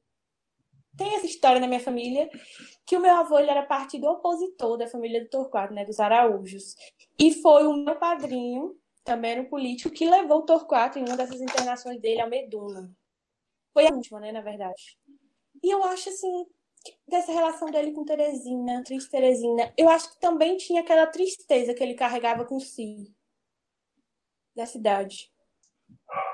Tem 0.96 1.14
essa 1.16 1.26
história 1.26 1.60
na 1.60 1.68
minha 1.68 1.80
família 1.80 2.30
que 2.86 2.96
o 2.96 3.00
meu 3.00 3.14
avô 3.14 3.38
ele 3.38 3.50
era 3.50 3.62
partido 3.62 4.06
opositor 4.06 4.78
da 4.78 4.86
família 4.86 5.22
do 5.22 5.28
Torquato, 5.28 5.74
né, 5.74 5.84
dos 5.84 6.00
Araújos. 6.00 6.74
E 7.18 7.34
foi 7.34 7.66
o 7.66 7.74
meu 7.74 7.96
padrinho, 7.96 8.74
também 9.06 9.30
era 9.30 9.40
um 9.40 9.48
político, 9.48 9.94
que 9.94 10.10
levou 10.10 10.40
o 10.40 10.44
Torquato 10.44 10.98
em 10.98 11.02
uma 11.02 11.16
dessas 11.16 11.40
internações 11.40 12.00
dele 12.00 12.20
ao 12.20 12.28
Meduna. 12.28 12.90
Foi 13.72 13.86
a 13.86 13.94
última, 13.94 14.20
né, 14.20 14.32
na 14.32 14.42
verdade. 14.42 14.98
E 15.62 15.72
eu 15.72 15.82
acho, 15.84 16.10
assim, 16.10 16.44
dessa 17.08 17.32
relação 17.32 17.70
dele 17.70 17.92
com 17.92 18.04
Teresina, 18.04 18.82
triste 18.84 19.10
Teresina, 19.10 19.72
eu 19.78 19.88
acho 19.88 20.12
que 20.12 20.20
também 20.20 20.56
tinha 20.56 20.80
aquela 20.80 21.06
tristeza 21.06 21.72
que 21.72 21.82
ele 21.82 21.94
carregava 21.94 22.44
com 22.44 22.58
si, 22.58 23.10
da 24.54 24.66
cidade. 24.66 25.30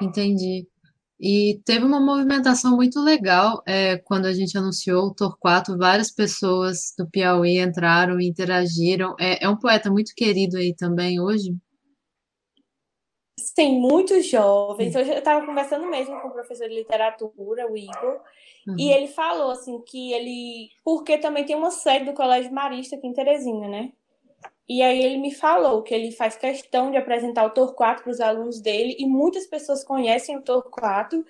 Entendi. 0.01 0.67
E 1.21 1.61
teve 1.65 1.85
uma 1.85 2.01
movimentação 2.01 2.75
muito 2.75 3.01
legal 3.01 3.63
é, 3.65 3.97
quando 3.99 4.27
a 4.27 4.33
gente 4.33 4.59
anunciou 4.59 5.07
o 5.07 5.15
Torquato, 5.15 5.79
várias 5.79 6.11
pessoas 6.11 6.93
do 6.99 7.09
Piauí 7.09 7.61
entraram 7.61 8.19
e 8.19 8.27
interagiram. 8.27 9.15
É, 9.21 9.45
é 9.45 9.49
um 9.49 9.57
poeta 9.57 9.89
muito 9.91 10.13
querido 10.17 10.57
aí 10.57 10.75
também 10.75 11.21
hoje. 11.21 11.55
Sim, 13.55 13.79
muitos 13.81 14.27
jovens. 14.27 14.97
Hoje 14.97 15.11
eu 15.11 15.19
estava 15.19 15.45
conversando 15.45 15.87
mesmo 15.87 16.19
com 16.21 16.29
o 16.29 16.33
professor 16.33 16.69
de 16.69 16.75
literatura, 16.75 17.71
o 17.71 17.77
Igor, 17.77 18.21
Uhum. 18.67 18.77
e 18.79 18.93
ele 18.93 19.09
falou 19.09 19.51
assim 19.51 19.81
que 19.83 20.13
ele. 20.13 20.71
Porque 20.85 21.19
também 21.19 21.45
tem 21.45 21.57
uma 21.57 21.71
sede 21.71 22.05
do 22.07 22.13
Colégio 22.15 22.53
Marista 22.53 22.97
aqui 22.97 23.07
em 23.07 23.13
Teresina, 23.13 23.69
né? 23.69 23.93
E 24.69 24.81
aí 24.81 25.03
ele 25.03 25.19
me 25.19 25.35
falou 25.35 25.83
que 25.83 25.93
ele 25.93 26.13
faz 26.13 26.37
questão 26.37 26.91
de 26.91 26.97
apresentar 26.97 27.45
o 27.45 27.51
Torquato 27.51 28.05
para 28.05 28.13
os 28.13 28.21
alunos 28.21 28.61
dele, 28.61 28.97
e 28.99 29.05
muitas 29.07 29.47
pessoas 29.47 29.85
conhecem 29.85 30.37
o 30.37 30.43
Torquato. 30.43 31.25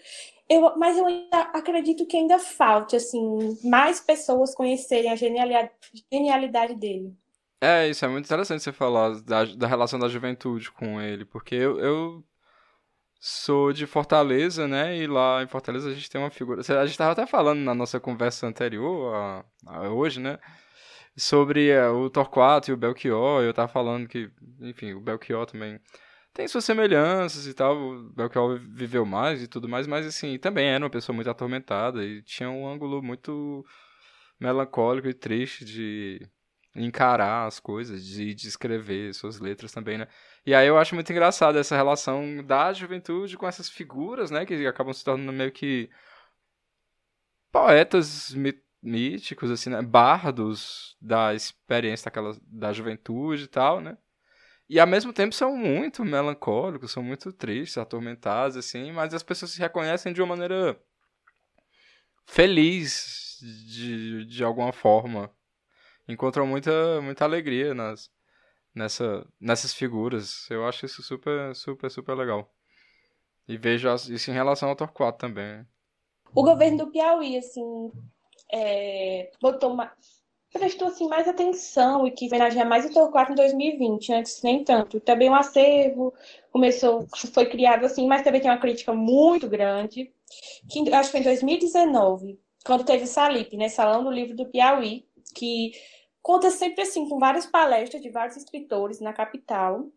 Eu, 0.48 0.76
mas 0.76 0.98
eu 0.98 1.06
ainda 1.06 1.40
acredito 1.54 2.06
que 2.06 2.16
ainda 2.16 2.38
falte, 2.38 2.94
assim, 2.94 3.58
mais 3.64 3.98
pessoas 4.00 4.54
conhecerem 4.54 5.10
a 5.10 5.16
genialidade 5.16 6.74
dele. 6.74 7.16
É, 7.64 7.88
isso 7.88 8.04
é 8.04 8.08
muito 8.08 8.24
interessante 8.24 8.60
você 8.60 8.72
falar 8.72 9.20
da, 9.22 9.44
da 9.44 9.68
relação 9.68 9.96
da 9.96 10.08
juventude 10.08 10.68
com 10.72 11.00
ele, 11.00 11.24
porque 11.24 11.54
eu, 11.54 11.78
eu 11.78 12.24
sou 13.20 13.72
de 13.72 13.86
Fortaleza, 13.86 14.66
né? 14.66 14.96
E 14.98 15.06
lá 15.06 15.44
em 15.44 15.46
Fortaleza 15.46 15.88
a 15.88 15.94
gente 15.94 16.10
tem 16.10 16.20
uma 16.20 16.30
figura. 16.30 16.60
A 16.60 16.84
gente 16.84 16.90
estava 16.90 17.12
até 17.12 17.24
falando 17.24 17.60
na 17.60 17.72
nossa 17.72 18.00
conversa 18.00 18.48
anterior, 18.48 19.14
a, 19.14 19.44
a 19.64 19.90
hoje, 19.90 20.18
né? 20.18 20.40
Sobre 21.16 21.68
eh, 21.70 21.88
o 21.88 22.10
Torquato 22.10 22.70
e 22.70 22.74
o 22.74 22.76
Belchior. 22.76 23.42
Eu 23.44 23.54
tava 23.54 23.68
falando 23.68 24.08
que, 24.08 24.28
enfim, 24.60 24.94
o 24.94 25.00
Belchior 25.00 25.46
também 25.46 25.78
tem 26.34 26.48
suas 26.48 26.64
semelhanças 26.64 27.46
e 27.46 27.54
tal. 27.54 27.76
O 27.76 28.10
Belchior 28.12 28.58
viveu 28.74 29.06
mais 29.06 29.42
e 29.42 29.48
tudo 29.48 29.68
mais, 29.68 29.86
mas 29.86 30.06
assim, 30.06 30.38
também 30.38 30.68
era 30.68 30.84
uma 30.84 30.90
pessoa 30.90 31.14
muito 31.14 31.30
atormentada 31.30 32.04
e 32.04 32.22
tinha 32.22 32.50
um 32.50 32.66
ângulo 32.68 33.02
muito 33.02 33.64
melancólico 34.40 35.08
e 35.08 35.14
triste 35.14 35.64
de 35.64 36.28
encarar 36.74 37.46
as 37.46 37.60
coisas, 37.60 38.04
de, 38.04 38.34
de 38.34 38.48
escrever 38.48 39.14
suas 39.14 39.38
letras 39.38 39.72
também, 39.72 39.98
né? 39.98 40.08
E 40.44 40.54
aí 40.54 40.66
eu 40.66 40.78
acho 40.78 40.94
muito 40.94 41.10
engraçado 41.12 41.58
essa 41.58 41.76
relação 41.76 42.42
da 42.44 42.72
juventude 42.72 43.36
com 43.36 43.46
essas 43.46 43.68
figuras, 43.68 44.30
né? 44.30 44.46
Que 44.46 44.66
acabam 44.66 44.92
se 44.92 45.04
tornando 45.04 45.32
meio 45.32 45.52
que 45.52 45.90
poetas 47.50 48.34
míticos, 48.82 49.50
assim, 49.50 49.70
né? 49.70 49.82
Bardos 49.82 50.96
da 51.00 51.34
experiência 51.34 52.06
daquela, 52.06 52.36
da 52.46 52.72
juventude 52.72 53.44
e 53.44 53.48
tal, 53.48 53.80
né? 53.80 53.96
E 54.68 54.80
ao 54.80 54.86
mesmo 54.86 55.12
tempo 55.12 55.34
são 55.34 55.54
muito 55.56 56.04
melancólicos, 56.04 56.92
são 56.92 57.02
muito 57.02 57.30
tristes, 57.32 57.76
atormentados, 57.76 58.56
assim, 58.56 58.90
mas 58.90 59.12
as 59.12 59.22
pessoas 59.22 59.50
se 59.50 59.58
reconhecem 59.60 60.12
de 60.14 60.22
uma 60.22 60.28
maneira 60.34 60.80
feliz, 62.24 63.38
de, 63.66 64.24
de 64.24 64.42
alguma 64.42 64.72
forma. 64.72 65.30
Encontram 66.08 66.46
muita, 66.46 67.00
muita 67.00 67.24
alegria 67.24 67.74
nas, 67.74 68.10
nessa, 68.74 69.26
nessas 69.40 69.72
figuras. 69.72 70.48
Eu 70.50 70.66
acho 70.66 70.86
isso 70.86 71.02
super, 71.02 71.54
super, 71.54 71.90
super 71.90 72.14
legal. 72.14 72.52
E 73.46 73.56
vejo 73.56 73.88
isso 74.10 74.30
em 74.30 74.34
relação 74.34 74.68
ao 74.68 74.76
Torquato 74.76 75.18
também. 75.18 75.66
O 76.34 76.42
governo 76.42 76.78
do 76.78 76.90
Piauí, 76.90 77.36
assim, 77.36 77.90
é, 78.50 79.30
botou 79.40 79.74
mais, 79.74 79.90
prestou 80.52 80.88
assim, 80.88 81.08
mais 81.08 81.26
atenção 81.26 82.06
e 82.06 82.10
que 82.10 82.26
homenageia 82.26 82.64
mais 82.64 82.84
o 82.84 82.92
Torquato 82.92 83.32
em 83.32 83.34
2020, 83.34 84.12
antes 84.12 84.42
nem 84.42 84.62
tanto. 84.62 85.00
Também 85.00 85.28
o 85.30 85.34
acervo 85.34 86.12
começou, 86.50 87.06
foi 87.32 87.46
criado 87.46 87.84
assim, 87.84 88.06
mas 88.06 88.22
também 88.22 88.40
tem 88.40 88.50
uma 88.50 88.60
crítica 88.60 88.92
muito 88.92 89.48
grande, 89.48 90.12
que 90.70 90.92
acho 90.94 91.08
que 91.08 91.12
foi 91.12 91.20
em 91.20 91.24
2019, 91.24 92.38
quando 92.64 92.84
teve 92.84 93.04
o 93.04 93.06
Salip, 93.06 93.56
né, 93.56 93.68
Salão 93.68 94.04
do 94.04 94.10
Livro 94.10 94.36
do 94.36 94.46
Piauí, 94.46 95.04
que 95.34 95.72
conta 96.22 96.50
sempre 96.50 96.82
assim, 96.82 97.08
com 97.08 97.18
várias 97.18 97.46
palestras 97.46 98.00
de 98.00 98.10
vários 98.10 98.36
escritores 98.36 99.00
na 99.00 99.12
capital, 99.12 99.90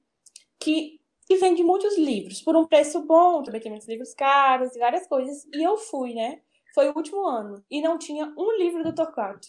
que, 0.59 0.99
que 1.27 1.37
vende 1.37 1.63
muitos 1.63 1.97
livros 1.97 2.41
por 2.41 2.55
um 2.55 2.65
preço 2.65 3.01
bom, 3.05 3.43
também 3.43 3.61
tem 3.61 3.71
muitos 3.71 3.87
livros 3.87 4.13
caros 4.13 4.75
e 4.75 4.79
várias 4.79 5.07
coisas. 5.07 5.45
E 5.53 5.63
eu 5.63 5.77
fui, 5.77 6.13
né? 6.13 6.41
Foi 6.73 6.89
o 6.89 6.95
último 6.95 7.25
ano. 7.25 7.63
E 7.69 7.81
não 7.81 7.97
tinha 7.97 8.33
um 8.37 8.57
livro 8.57 8.83
do 8.83 8.93
Torquato. 8.93 9.47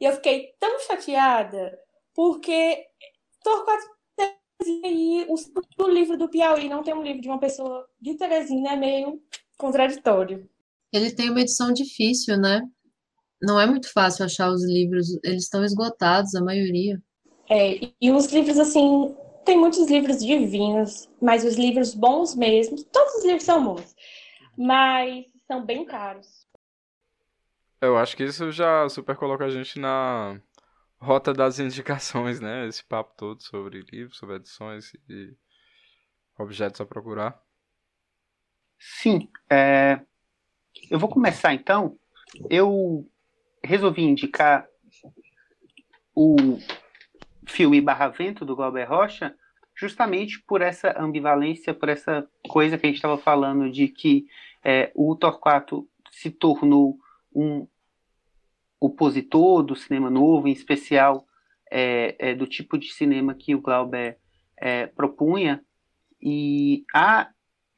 E 0.00 0.04
eu 0.04 0.12
fiquei 0.12 0.54
tão 0.58 0.78
chateada, 0.80 1.78
porque 2.14 2.86
Torquato 3.42 3.96
e 4.64 5.26
o, 5.28 5.88
livro 5.88 6.16
do 6.16 6.28
Piauí 6.28 6.68
não 6.68 6.82
tem 6.82 6.94
um 6.94 7.02
livro 7.02 7.20
de 7.20 7.28
uma 7.28 7.38
pessoa 7.38 7.86
de 8.00 8.14
Teresina 8.14 8.72
é 8.72 8.76
meio 8.76 9.22
contraditório. 9.56 10.48
Ele 10.92 11.14
tem 11.14 11.30
uma 11.30 11.40
edição 11.40 11.72
difícil, 11.72 12.36
né? 12.38 12.62
Não 13.40 13.60
é 13.60 13.66
muito 13.66 13.92
fácil 13.92 14.24
achar 14.24 14.50
os 14.50 14.64
livros, 14.64 15.18
eles 15.22 15.44
estão 15.44 15.64
esgotados, 15.64 16.34
a 16.34 16.42
maioria. 16.42 17.00
É, 17.48 17.92
e 18.00 18.10
os 18.10 18.26
livros, 18.32 18.58
assim, 18.58 19.14
tem 19.44 19.58
muitos 19.58 19.88
livros 19.88 20.18
divinos, 20.18 21.08
mas 21.20 21.44
os 21.44 21.56
livros 21.56 21.94
bons 21.94 22.34
mesmo, 22.34 22.82
todos 22.84 23.14
os 23.14 23.24
livros 23.24 23.44
são 23.44 23.62
bons, 23.64 23.94
mas 24.56 25.24
são 25.46 25.64
bem 25.64 25.84
caros. 25.84 26.46
Eu 27.80 27.96
acho 27.96 28.16
que 28.16 28.24
isso 28.24 28.50
já 28.50 28.88
super 28.88 29.16
coloca 29.16 29.44
a 29.44 29.50
gente 29.50 29.78
na 29.78 30.40
rota 30.98 31.32
das 31.32 31.58
indicações, 31.60 32.40
né? 32.40 32.66
Esse 32.66 32.84
papo 32.84 33.14
todo 33.16 33.42
sobre 33.42 33.84
livros, 33.92 34.16
sobre 34.18 34.36
edições 34.36 34.92
e 35.08 35.36
objetos 36.38 36.80
a 36.80 36.86
procurar. 36.86 37.40
Sim, 38.78 39.28
é... 39.48 40.00
eu 40.90 40.98
vou 40.98 41.08
começar 41.08 41.54
então. 41.54 41.98
Eu 42.50 43.08
resolvi 43.66 44.02
indicar 44.02 44.66
o 46.14 46.36
filme 47.46 47.80
Barra 47.80 48.08
Vento, 48.08 48.44
do 48.44 48.56
Glauber 48.56 48.88
Rocha, 48.88 49.34
justamente 49.74 50.40
por 50.40 50.62
essa 50.62 50.98
ambivalência, 50.98 51.74
por 51.74 51.88
essa 51.88 52.26
coisa 52.48 52.78
que 52.78 52.86
a 52.86 52.88
gente 52.88 52.96
estava 52.96 53.18
falando 53.18 53.70
de 53.70 53.88
que 53.88 54.26
é, 54.64 54.90
o 54.94 55.14
Torquato 55.14 55.86
se 56.10 56.30
tornou 56.30 56.98
um 57.34 57.66
opositor 58.80 59.62
do 59.62 59.76
cinema 59.76 60.08
novo, 60.08 60.48
em 60.48 60.52
especial 60.52 61.26
é, 61.70 62.16
é, 62.18 62.34
do 62.34 62.46
tipo 62.46 62.78
de 62.78 62.92
cinema 62.92 63.34
que 63.34 63.54
o 63.54 63.60
Glauber 63.60 64.18
é, 64.56 64.86
propunha, 64.86 65.62
e 66.20 66.84
a, 66.94 67.28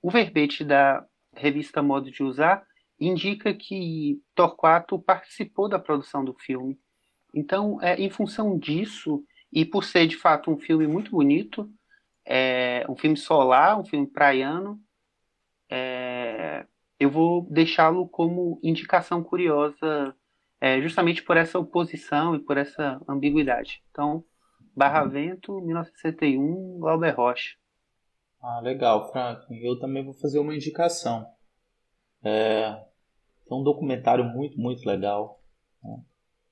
o 0.00 0.10
verbete 0.10 0.64
da 0.64 1.04
revista 1.34 1.82
Modo 1.82 2.10
de 2.10 2.22
Usar 2.22 2.67
indica 2.98 3.54
que 3.54 4.20
Torquato 4.34 4.98
participou 4.98 5.68
da 5.68 5.78
produção 5.78 6.24
do 6.24 6.34
filme. 6.34 6.78
Então, 7.34 7.80
é, 7.82 7.94
em 7.96 8.10
função 8.10 8.58
disso, 8.58 9.24
e 9.52 9.64
por 9.64 9.84
ser 9.84 10.06
de 10.06 10.16
fato 10.16 10.50
um 10.50 10.58
filme 10.58 10.86
muito 10.86 11.10
bonito, 11.10 11.70
é, 12.24 12.84
um 12.88 12.96
filme 12.96 13.16
solar, 13.16 13.78
um 13.78 13.84
filme 13.84 14.06
praiano, 14.06 14.80
é, 15.70 16.66
eu 16.98 17.10
vou 17.10 17.46
deixá-lo 17.50 18.08
como 18.08 18.58
indicação 18.62 19.22
curiosa, 19.22 20.14
é, 20.60 20.80
justamente 20.80 21.22
por 21.22 21.36
essa 21.36 21.58
oposição 21.58 22.34
e 22.34 22.40
por 22.40 22.56
essa 22.56 23.00
ambiguidade. 23.08 23.82
Então, 23.90 24.24
Barra 24.76 25.04
Vento, 25.04 25.60
1961, 25.60 26.78
Glauber 26.78 27.10
Rocha. 27.10 27.56
Ah, 28.40 28.60
legal, 28.60 29.10
Frank. 29.10 29.46
Eu 29.50 29.78
também 29.78 30.04
vou 30.04 30.14
fazer 30.14 30.38
uma 30.38 30.54
indicação. 30.54 31.26
É, 32.22 32.87
é 33.50 33.54
um 33.54 33.62
documentário 33.62 34.24
muito, 34.24 34.58
muito 34.60 34.86
legal, 34.86 35.42
né, 35.82 36.04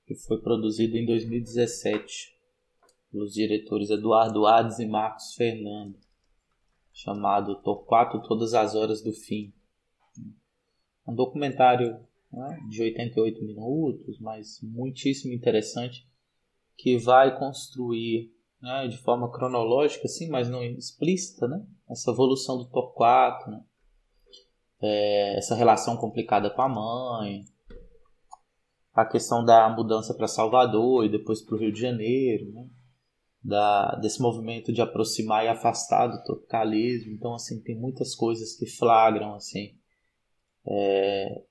que 0.07 0.15
foi 0.15 0.41
produzido 0.41 0.97
em 0.97 1.05
2017 1.05 2.37
pelos 3.11 3.33
diretores 3.33 3.91
Eduardo 3.91 4.47
Ades 4.47 4.79
e 4.79 4.87
Marcos 4.87 5.35
Fernando, 5.35 5.99
chamado 6.93 7.61
Torquato 7.63 8.23
Todas 8.23 8.55
as 8.55 8.75
Horas 8.75 9.03
do 9.03 9.13
Fim. 9.13 9.53
Um 11.07 11.15
documentário 11.15 12.01
né, 12.33 12.59
de 12.69 12.83
88 12.83 13.45
minutos, 13.45 14.19
mas 14.19 14.61
muitíssimo 14.63 15.33
interessante, 15.33 16.09
que 16.77 16.99
vai 16.99 17.39
construir 17.39 18.33
né, 18.61 18.89
de 18.89 18.99
forma 18.99 19.31
cronológica, 19.31 20.09
sim, 20.09 20.29
mas 20.29 20.49
não 20.49 20.63
explícita, 20.63 21.47
né, 21.47 21.65
essa 21.89 22.11
evolução 22.11 22.59
do 22.59 22.69
Torquato, 22.69 23.51
né, 23.51 23.65
é, 24.87 25.39
essa 25.39 25.55
relação 25.55 25.97
complicada 25.97 26.51
com 26.51 26.63
a 26.63 26.69
mãe, 26.69 27.45
a 28.95 29.05
questão 29.05 29.45
da 29.45 29.69
mudança 29.69 30.15
para 30.15 30.29
Salvador 30.29 31.05
e 31.05 31.11
depois 31.11 31.43
para 31.43 31.55
o 31.57 31.59
Rio 31.59 31.73
de 31.73 31.81
Janeiro, 31.81 32.51
né? 32.53 32.69
da, 33.43 33.95
desse 33.97 34.21
movimento 34.21 34.73
de 34.73 34.81
aproximar 34.81 35.45
e 35.45 35.49
afastar 35.49 36.09
do 36.09 36.23
tropicalismo. 36.25 37.13
Então, 37.13 37.35
assim, 37.35 37.61
tem 37.61 37.79
muitas 37.79 38.15
coisas 38.15 38.57
que 38.57 38.67
flagram 38.67 39.35
assim 39.35 39.77
é, 40.67 41.43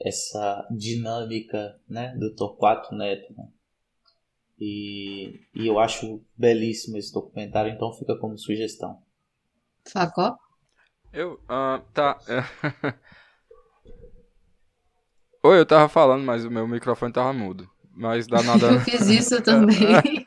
essa 0.00 0.66
dinâmica 0.70 1.78
né, 1.88 2.16
do 2.16 2.34
Torquato 2.34 2.94
Neto. 2.94 3.32
Né? 3.34 3.48
E, 4.58 5.40
e 5.54 5.66
eu 5.66 5.78
acho 5.78 6.24
belíssimo 6.36 6.96
esse 6.96 7.12
documentário, 7.12 7.72
então 7.72 7.92
fica 7.92 8.16
como 8.16 8.38
sugestão. 8.38 9.02
Facó? 9.84 10.38
Eu. 11.12 11.34
Uh, 11.44 11.80
tá. 11.92 12.18
Oi, 15.44 15.58
eu 15.58 15.66
tava 15.66 15.88
falando, 15.88 16.24
mas 16.24 16.44
o 16.44 16.50
meu 16.50 16.66
microfone 16.66 17.12
tava 17.12 17.32
mudo. 17.32 17.68
Mas 17.94 18.26
dá 18.26 18.42
nada. 18.42 18.72
eu 18.72 18.80
fiz 18.80 19.08
isso 19.08 19.42
também. 19.42 20.26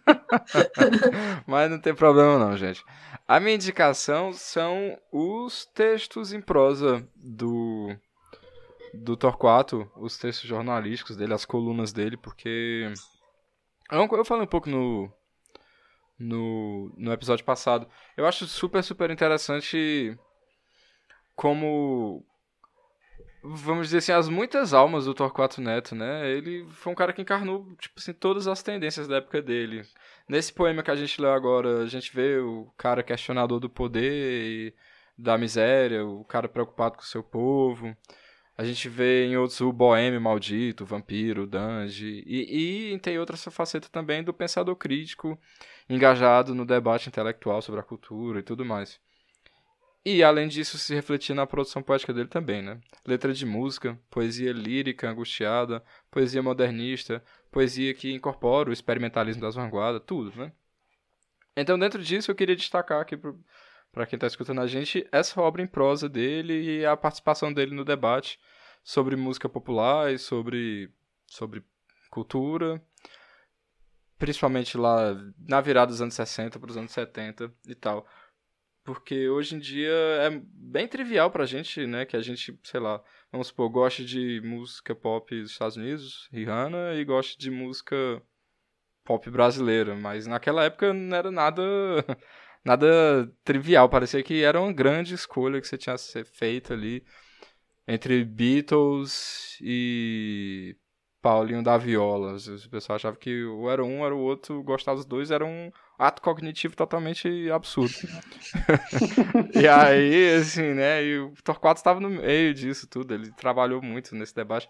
mas 1.48 1.72
não 1.72 1.80
tem 1.80 1.96
problema, 1.96 2.38
não, 2.38 2.56
gente. 2.56 2.84
A 3.28 3.40
minha 3.40 3.56
indicação 3.56 4.32
são 4.34 5.00
os 5.12 5.66
textos 5.66 6.32
em 6.32 6.42
prosa 6.42 7.08
do. 7.16 7.96
Do 8.94 9.18
Torquato, 9.18 9.92
os 9.98 10.18
textos 10.18 10.48
jornalísticos 10.48 11.18
dele, 11.18 11.34
as 11.34 11.44
colunas 11.44 11.92
dele, 11.92 12.16
porque. 12.16 12.94
Eu 13.92 14.26
falei 14.26 14.44
um 14.44 14.48
pouco 14.48 14.70
no, 14.70 15.12
no, 16.20 16.94
no 16.96 17.12
episódio 17.12 17.44
passado. 17.44 17.88
Eu 18.16 18.26
acho 18.26 18.46
super, 18.46 18.84
super 18.84 19.10
interessante 19.12 20.18
como 21.36 22.26
vamos 23.46 23.88
dizer 23.88 24.00
assim, 24.00 24.12
as 24.12 24.28
muitas 24.28 24.74
almas 24.74 25.06
do 25.06 25.14
Torquato 25.14 25.62
Neto, 25.62 25.94
né? 25.96 26.30
Ele 26.32 26.66
foi 26.72 26.92
um 26.92 26.96
cara 26.96 27.14
que 27.14 27.22
encarnou, 27.22 27.76
tipo 27.80 28.00
assim, 28.00 28.14
todas 28.14 28.48
as 28.48 28.64
tendências 28.64 29.08
da 29.08 29.18
época 29.18 29.42
dele. 29.42 29.84
Nesse 30.28 30.52
poema 30.52 30.82
que 30.82 30.92
a 30.92 30.96
gente 30.96 31.22
leu 31.22 31.32
agora, 31.32 31.84
a 31.84 31.86
gente 31.86 32.14
vê 32.14 32.40
o 32.40 32.72
cara 32.78 33.04
questionador 33.04 33.60
do 33.60 33.70
poder 33.70 34.72
e 34.72 34.74
da 35.18 35.38
miséria, 35.38 36.06
o 36.06 36.26
cara 36.26 36.50
preocupado 36.50 36.98
com 36.98 37.04
o 37.04 37.06
seu 37.06 37.24
povo. 37.24 37.96
A 38.58 38.64
gente 38.64 38.88
vê 38.88 39.26
em 39.26 39.38
outros 39.38 39.60
o 39.62 39.72
boêmio 39.72 40.20
maldito, 40.22 40.84
o 40.84 40.88
vampiro, 40.88 41.44
o 41.44 41.48
dange. 41.48 42.24
E, 42.26 42.94
e 42.94 43.00
tem 43.00 43.20
outra 43.20 43.38
faceta 43.38 43.90
também 43.90 44.24
do 44.24 44.34
pensador 44.34 44.76
crítico, 44.76 45.38
engajado 45.90 46.56
no 46.56 46.66
debate 46.66 47.10
intelectual 47.10 47.62
sobre 47.62 47.82
a 47.82 47.84
cultura 47.84 48.40
e 48.40 48.44
tudo 48.44 48.66
mais. 48.66 49.00
E 50.06 50.24
além 50.24 50.48
disso, 50.48 50.78
se 50.78 50.94
refletir 50.94 51.34
na 51.34 51.48
produção 51.48 51.82
poética 51.82 52.14
dele 52.14 52.30
também, 52.30 52.62
né? 52.62 52.80
Letra 53.04 53.34
de 53.34 53.44
música, 53.44 54.00
poesia 54.12 54.54
lírica, 54.54 55.10
angustiada, 55.10 55.84
poesia 56.12 56.44
modernista, 56.44 57.24
poesia 57.52 57.92
que 57.92 58.14
incorpora 58.14 58.70
o 58.70 58.74
experimentalismo 58.74 59.42
das 59.42 59.56
vanguardas, 59.56 60.04
tudo, 60.06 60.32
né? 60.38 60.52
Então, 61.58 61.80
dentro 61.80 62.04
disso, 62.04 62.30
eu 62.30 62.36
queria 62.36 62.56
destacar 62.56 63.02
aqui 63.02 63.18
para 63.92 64.06
quem 64.06 64.18
está 64.18 64.28
escutando 64.28 64.62
a 64.62 64.68
gente 64.68 65.08
essa 65.12 65.42
obra 65.42 65.64
em 65.64 65.68
prosa 65.68 66.08
dele 66.08 66.54
e 66.54 66.86
a 66.86 66.96
participação 66.96 67.52
dele 67.52 67.74
no 67.74 67.84
debate 67.84 68.38
sobre 68.84 69.16
música 69.16 69.50
popular 69.50 70.14
e 70.14 70.20
sobre, 70.20 70.92
sobre 71.26 71.64
cultura, 72.12 72.80
principalmente 74.20 74.78
lá 74.78 75.16
na 75.40 75.62
virada 75.62 75.88
dos 75.88 76.02
anos 76.02 76.14
60 76.14 76.60
para 76.60 76.70
os 76.70 76.78
anos 76.78 76.92
70 76.92 77.52
e 77.66 77.74
tal. 77.74 78.06
Porque 78.86 79.28
hoje 79.28 79.56
em 79.56 79.60
dia 79.60 79.90
é 79.90 80.30
bem 80.54 80.88
trivial 80.88 81.32
pra 81.32 81.48
gente, 81.48 81.88
né? 81.88 82.06
Que 82.06 82.16
a 82.16 82.22
gente, 82.22 82.58
sei 82.64 82.80
lá, 82.80 83.02
vamos 83.32 83.48
supor, 83.48 83.68
goste 83.68 84.06
de 84.06 84.40
música 84.46 84.94
pop 84.94 85.42
dos 85.42 85.52
Estados 85.52 85.76
Unidos, 85.76 86.30
Rihanna, 86.32 86.94
e 86.94 87.04
goste 87.04 87.36
de 87.36 87.50
música 87.50 88.22
pop 89.04 89.28
brasileira. 89.32 89.96
Mas 89.96 90.28
naquela 90.28 90.64
época 90.64 90.94
não 90.94 91.18
era 91.18 91.32
nada 91.32 91.64
nada 92.64 93.28
trivial. 93.44 93.90
Parecia 93.90 94.22
que 94.22 94.44
era 94.44 94.62
uma 94.62 94.72
grande 94.72 95.16
escolha 95.16 95.60
que 95.60 95.68
você 95.68 95.80
tinha 95.80 95.96
feito 96.24 96.72
ali 96.72 97.04
entre 97.88 98.24
Beatles 98.24 99.58
e 99.62 100.78
Paulinho 101.24 101.64
da 101.64 101.76
Viola. 101.76 102.38
O 102.38 102.70
pessoal 102.70 102.98
achava 102.98 103.18
que 103.18 103.46
ou 103.46 103.68
era 103.68 103.84
um, 103.84 104.06
era 104.06 104.14
o 104.14 104.20
outro, 104.20 104.62
gostar 104.62 104.94
dos 104.94 105.06
dois 105.06 105.32
era 105.32 105.44
um 105.44 105.72
ato 105.98 106.22
cognitivo 106.22 106.76
totalmente 106.76 107.50
absurdo. 107.52 107.96
e 109.56 109.68
aí, 109.68 110.36
assim, 110.36 110.74
né, 110.74 111.04
e 111.04 111.20
o 111.20 111.34
Torquato 111.44 111.80
estava 111.80 112.00
no 112.00 112.10
meio 112.10 112.54
disso 112.54 112.88
tudo, 112.88 113.14
ele 113.14 113.32
trabalhou 113.32 113.82
muito 113.82 114.16
nesse 114.16 114.36
debate. 114.36 114.70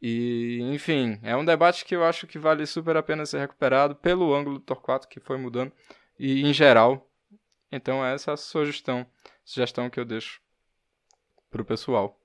E, 0.00 0.60
enfim, 0.62 1.18
é 1.22 1.36
um 1.36 1.44
debate 1.44 1.84
que 1.84 1.96
eu 1.96 2.04
acho 2.04 2.26
que 2.26 2.38
vale 2.38 2.66
super 2.66 2.96
a 2.96 3.02
pena 3.02 3.24
ser 3.24 3.38
recuperado 3.38 3.96
pelo 3.96 4.34
ângulo 4.34 4.58
do 4.58 4.64
Torquato, 4.64 5.08
que 5.08 5.18
foi 5.18 5.38
mudando, 5.38 5.72
e 6.18 6.42
em 6.42 6.52
geral. 6.52 7.08
Então, 7.72 8.04
essa 8.04 8.30
é 8.30 8.34
a 8.34 8.36
sugestão, 8.36 9.06
sugestão 9.44 9.88
que 9.88 9.98
eu 9.98 10.04
deixo 10.04 10.40
pro 11.50 11.64
pessoal. 11.64 12.18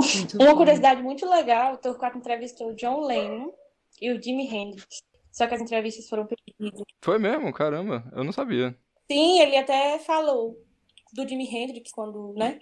Muito 0.00 0.36
Uma 0.36 0.56
curiosidade 0.56 1.02
muito 1.02 1.28
legal, 1.28 1.74
o 1.74 1.78
Torquato 1.78 2.18
entrevistou 2.18 2.70
o 2.70 2.74
John 2.74 3.06
Lennon 3.06 3.52
e 4.00 4.10
o 4.10 4.20
Jimi 4.20 4.46
Hendrix. 4.46 5.02
Só 5.32 5.46
que 5.46 5.54
as 5.54 5.62
entrevistas 5.62 6.08
foram 6.08 6.26
perdidas. 6.26 6.82
Foi 7.00 7.18
mesmo? 7.18 7.52
Caramba, 7.52 8.04
eu 8.14 8.22
não 8.22 8.32
sabia. 8.32 8.76
Sim, 9.10 9.40
ele 9.40 9.56
até 9.56 9.98
falou 9.98 10.62
do 11.12 11.26
Jimi 11.26 11.48
Hendrix 11.48 11.90
quando, 11.90 12.34
né? 12.36 12.60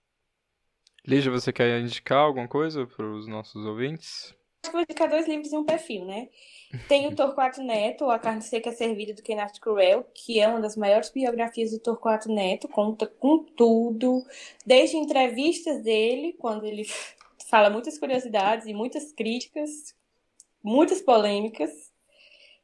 Lígia, 1.07 1.31
você 1.31 1.53
quer 1.53 1.79
indicar 1.79 2.19
alguma 2.19 2.49
coisa 2.49 2.87
para 2.87 3.07
os 3.07 3.29
nossos 3.29 3.65
ouvintes? 3.65 4.35
Acho 4.65 4.71
que 4.71 4.73
vou 4.73 4.81
indicar 4.81 5.09
dois 5.09 5.29
livros 5.29 5.53
e 5.53 5.57
um 5.57 5.65
perfil, 5.65 6.05
né? 6.05 6.29
Tem 6.89 7.07
o 7.07 7.15
Torquato 7.15 7.63
Neto, 7.63 8.11
A 8.11 8.19
Carne 8.19 8.43
Seca 8.43 8.73
Servida 8.73 9.15
do 9.15 9.23
Kenneth 9.23 9.61
Cruel, 9.61 10.05
que 10.15 10.41
é 10.41 10.49
uma 10.49 10.61
das 10.61 10.77
maiores 10.77 11.11
biografias 11.11 11.71
do 11.71 11.79
Torquato 11.79 12.31
Neto, 12.31 12.69
conta 12.69 13.07
com 13.07 13.45
tudo, 13.45 14.25
desde 14.67 14.97
entrevistas 14.97 15.83
dele, 15.83 16.35
quando 16.39 16.67
ele 16.67 16.85
fala 17.49 17.71
muitas 17.71 17.99
curiosidades 17.99 18.67
e 18.67 18.75
muitas 18.75 19.13
críticas, 19.13 19.95
muitas 20.63 21.01
polêmicas. 21.01 21.71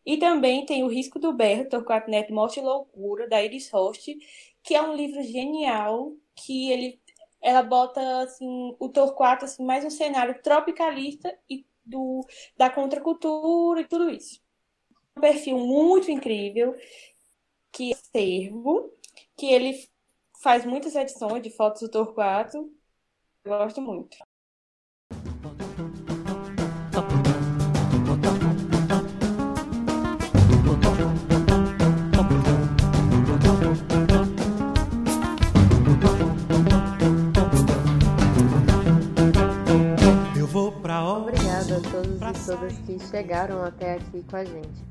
E 0.04 0.18
também 0.18 0.66
tem 0.66 0.82
O 0.82 0.88
Risco 0.88 1.18
do 1.18 1.32
Berro, 1.32 1.68
Torquato 1.68 2.10
Neto, 2.10 2.34
Morte 2.34 2.60
e 2.60 2.62
Loucura, 2.62 3.26
da 3.26 3.42
Iris 3.42 3.70
Host, 3.70 4.14
que 4.64 4.74
é 4.74 4.82
um 4.82 4.94
livro 4.96 5.22
genial, 5.22 6.12
que 6.34 6.72
ele 6.72 7.00
ela 7.40 7.62
bota 7.62 8.22
assim, 8.22 8.74
o 8.80 8.88
Torquato 8.88 9.44
assim, 9.44 9.62
mais 9.62 9.84
um 9.84 9.90
cenário 9.90 10.40
tropicalista 10.42 11.38
e 11.48 11.66
do, 11.84 12.26
da 12.56 12.70
contracultura 12.70 13.82
e 13.82 13.86
tudo 13.86 14.08
isso. 14.08 14.40
Um 15.14 15.20
perfil 15.20 15.58
muito 15.58 16.10
incrível, 16.10 16.74
que 17.70 17.92
é 17.92 17.96
Servo, 17.96 18.90
que 19.36 19.46
ele 19.46 19.88
faz 20.42 20.64
muitas 20.64 20.94
edições 20.94 21.42
de 21.42 21.50
fotos 21.50 21.82
do 21.82 21.90
Torquato. 21.90 22.72
Eu 23.44 23.58
gosto 23.58 23.82
muito. 23.82 24.16
todas 42.46 42.78
que 42.80 42.98
chegaram 42.98 43.62
até 43.62 43.94
aqui 43.94 44.22
com 44.30 44.36
a 44.36 44.44
gente. 44.44 44.84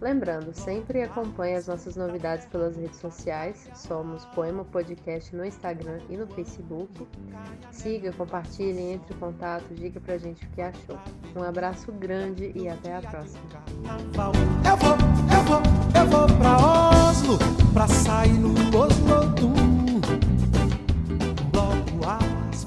Lembrando, 0.00 0.54
sempre 0.54 1.02
acompanhe 1.02 1.56
as 1.56 1.66
nossas 1.66 1.94
novidades 1.94 2.46
pelas 2.46 2.74
redes 2.74 2.98
sociais. 2.98 3.68
Somos 3.74 4.24
Poema 4.26 4.64
Podcast 4.64 5.36
no 5.36 5.44
Instagram 5.44 5.98
e 6.08 6.16
no 6.16 6.26
Facebook. 6.28 7.06
Siga, 7.70 8.10
compartilhe, 8.12 8.80
entre 8.80 9.14
em 9.14 9.18
contato, 9.18 9.66
diga 9.74 10.00
pra 10.00 10.16
gente 10.16 10.46
o 10.46 10.48
que 10.50 10.62
achou. 10.62 10.98
Um 11.36 11.42
abraço 11.42 11.92
grande 11.92 12.50
e 12.54 12.66
até 12.66 12.96
a 12.96 13.02
próxima. 13.02 13.42
Eu 14.64 14.76
vou, 14.78 14.96
eu 15.36 15.42
vou, 15.44 15.60
eu 16.00 16.06
vou 16.06 16.38
pra 16.38 16.56
Oslo, 16.56 17.38
pra 17.74 17.86
sair 17.86 18.32
no 18.32 18.54
Oslo 18.74 19.26
do 19.34 19.48
bloco 21.52 22.08
as 22.08 22.64